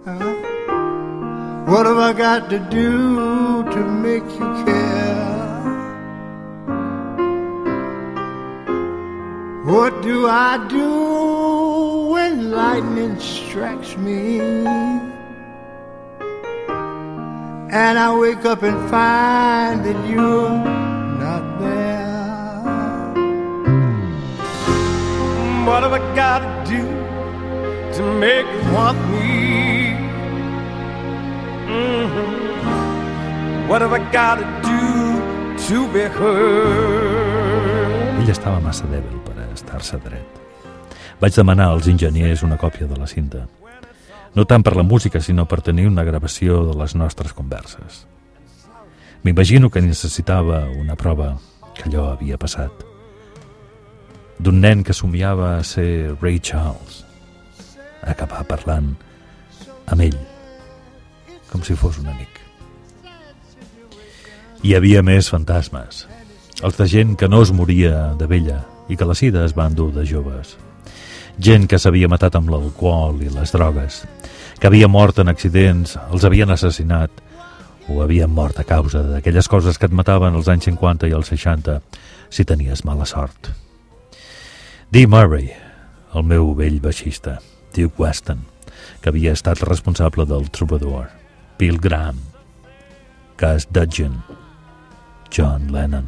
Huh? 0.04 0.34
What 1.70 1.86
have 1.86 1.98
I 1.98 2.12
got 2.12 2.50
to 2.50 2.58
do 2.58 3.62
to 3.70 3.80
make 4.02 4.26
you 4.34 4.50
care? 4.66 5.14
What 9.64 10.02
do 10.02 10.26
I 10.26 10.58
do 10.68 11.43
when 12.24 12.50
lightning 12.50 13.16
strikes 13.20 13.96
me? 13.96 14.40
And 17.82 17.94
I 18.06 18.08
wake 18.24 18.44
up 18.52 18.62
and 18.62 18.78
find 18.88 19.84
that 19.86 19.98
you're 20.10 20.58
not 21.24 21.44
there. 21.60 22.12
What 25.68 25.80
have 25.84 25.94
I 26.00 26.02
got 26.22 26.40
to 26.44 26.48
do 26.72 26.82
to 27.96 28.02
make 28.24 28.46
you 28.54 28.62
want 28.76 28.98
me? 29.12 29.30
Mhm. 31.68 32.32
What 33.68 33.80
have 33.84 33.94
I 34.00 34.02
got 34.20 34.34
to 34.42 34.46
do 34.70 34.82
to 35.66 35.76
be 35.94 36.04
heard? 36.18 37.34
Ell 38.20 38.30
estava 38.36 38.58
massa 38.68 38.84
dèbil 38.94 39.18
per 39.26 39.36
estar-se 39.56 39.98
dret. 40.06 40.43
Vaig 41.24 41.32
demanar 41.32 41.70
als 41.72 41.86
enginyers 41.88 42.42
una 42.44 42.58
còpia 42.60 42.84
de 42.84 42.98
la 43.00 43.06
cinta. 43.08 43.46
No 44.36 44.44
tant 44.44 44.60
per 44.60 44.74
la 44.76 44.82
música, 44.84 45.22
sinó 45.24 45.46
per 45.48 45.62
tenir 45.64 45.86
una 45.88 46.02
gravació 46.04 46.58
de 46.66 46.74
les 46.76 46.92
nostres 47.00 47.32
converses. 47.32 48.02
M'imagino 49.24 49.70
que 49.72 49.80
necessitava 49.80 50.66
una 50.68 50.98
prova 51.00 51.30
que 51.78 51.86
allò 51.88 52.10
havia 52.10 52.36
passat. 52.36 52.82
D'un 54.36 54.60
nen 54.60 54.82
que 54.84 54.92
somiava 54.92 55.54
a 55.54 55.62
ser 55.64 56.12
Ray 56.20 56.42
Charles. 56.44 57.06
Acabar 58.02 58.44
parlant 58.44 58.92
amb 59.86 60.04
ell, 60.04 60.20
com 61.48 61.64
si 61.64 61.72
fos 61.72 62.02
un 62.04 62.12
amic. 62.12 62.36
Hi 64.60 64.76
havia 64.76 65.00
més 65.00 65.32
fantasmes. 65.32 66.04
Els 66.60 66.76
de 66.76 66.90
gent 66.98 67.16
que 67.16 67.32
no 67.32 67.40
es 67.40 67.56
moria 67.56 68.10
de 68.20 68.28
vella 68.28 68.60
i 68.92 69.00
que 69.00 69.08
la 69.08 69.16
sida 69.16 69.48
es 69.48 69.56
va 69.56 69.70
endur 69.72 69.88
de 69.96 70.04
joves. 70.04 70.58
Gent 71.38 71.66
que 71.66 71.80
s'havia 71.82 72.08
matat 72.10 72.36
amb 72.38 72.50
l'alcohol 72.52 73.18
i 73.24 73.30
les 73.32 73.50
drogues, 73.50 74.04
que 74.60 74.68
havia 74.70 74.88
mort 74.88 75.18
en 75.18 75.28
accidents, 75.32 75.96
els 76.12 76.24
havien 76.24 76.50
assassinat 76.54 77.10
o 77.90 78.00
havien 78.04 78.30
mort 78.30 78.60
a 78.60 78.64
causa 78.64 79.02
d'aquelles 79.02 79.48
coses 79.50 79.78
que 79.78 79.88
et 79.90 79.96
mataven 79.96 80.36
als 80.38 80.48
anys 80.48 80.70
50 80.70 81.10
i 81.10 81.16
als 81.16 81.32
60 81.34 81.80
si 82.30 82.46
tenies 82.46 82.84
mala 82.86 83.04
sort. 83.04 83.50
Dee 84.94 85.10
Murray, 85.10 85.50
el 86.14 86.22
meu 86.22 86.54
vell 86.54 86.78
baixista, 86.80 87.40
Duke 87.74 87.98
Weston, 87.98 88.44
que 89.02 89.10
havia 89.10 89.34
estat 89.34 89.60
responsable 89.66 90.26
del 90.30 90.46
Troubadour, 90.54 91.10
Bill 91.58 91.80
Graham, 91.82 92.20
Cass 93.36 93.66
Dudgeon, 93.74 94.22
John 95.34 95.72
Lennon, 95.74 96.06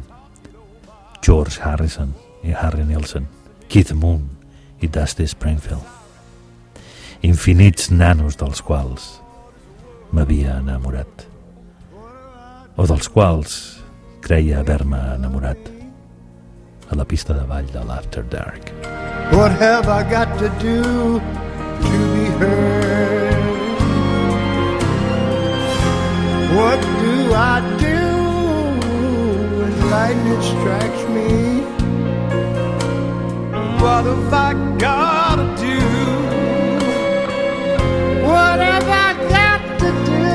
George 1.21 1.59
Harrison 1.59 2.15
i 2.47 2.55
Harry 2.55 2.85
Nilsson, 2.87 3.27
Keith 3.67 3.91
Moon 3.91 4.36
i 4.81 4.87
Dusty 4.87 5.27
Springfield. 5.27 5.83
Infinits 7.25 7.89
nanos 7.89 8.37
dels 8.37 8.61
quals 8.61 9.07
m'havia 10.13 10.59
enamorat. 10.61 11.25
O 12.77 12.85
dels 12.85 13.09
quals 13.09 13.57
creia 14.21 14.59
haver-me 14.61 14.99
enamorat 15.15 15.71
a 16.91 16.95
la 16.95 17.05
pista 17.05 17.33
de 17.33 17.43
ball 17.49 17.65
de 17.73 17.83
l'After 17.83 18.23
Dark. 18.29 18.71
What 19.33 19.51
have 19.59 19.89
I 19.89 20.03
got 20.09 20.37
to 20.39 20.49
do 20.61 21.19
to 21.19 21.97
be 22.15 22.25
heard? 22.39 23.17
What 26.55 26.81
do 26.81 27.33
I 27.33 27.59
do 27.77 27.99
when 29.59 29.89
lightning 29.91 30.41
strikes 30.41 31.03
me? 31.09 31.46
What 33.87 34.05
have 34.05 34.33
I 34.33 34.53
got 34.77 35.35
to 35.37 35.45
do? 35.63 35.79
What 38.27 38.59
have 38.59 38.89
I 39.07 39.09
got 39.35 39.61
to 39.79 39.89
do 40.11 40.27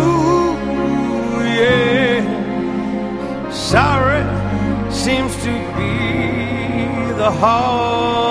Ooh, 0.00 0.52
yeah. 1.58 2.20
Sorry 3.50 4.22
seems 4.92 5.34
to 5.44 5.52
be 5.76 5.92
the 7.22 7.30
hardest 7.30 8.23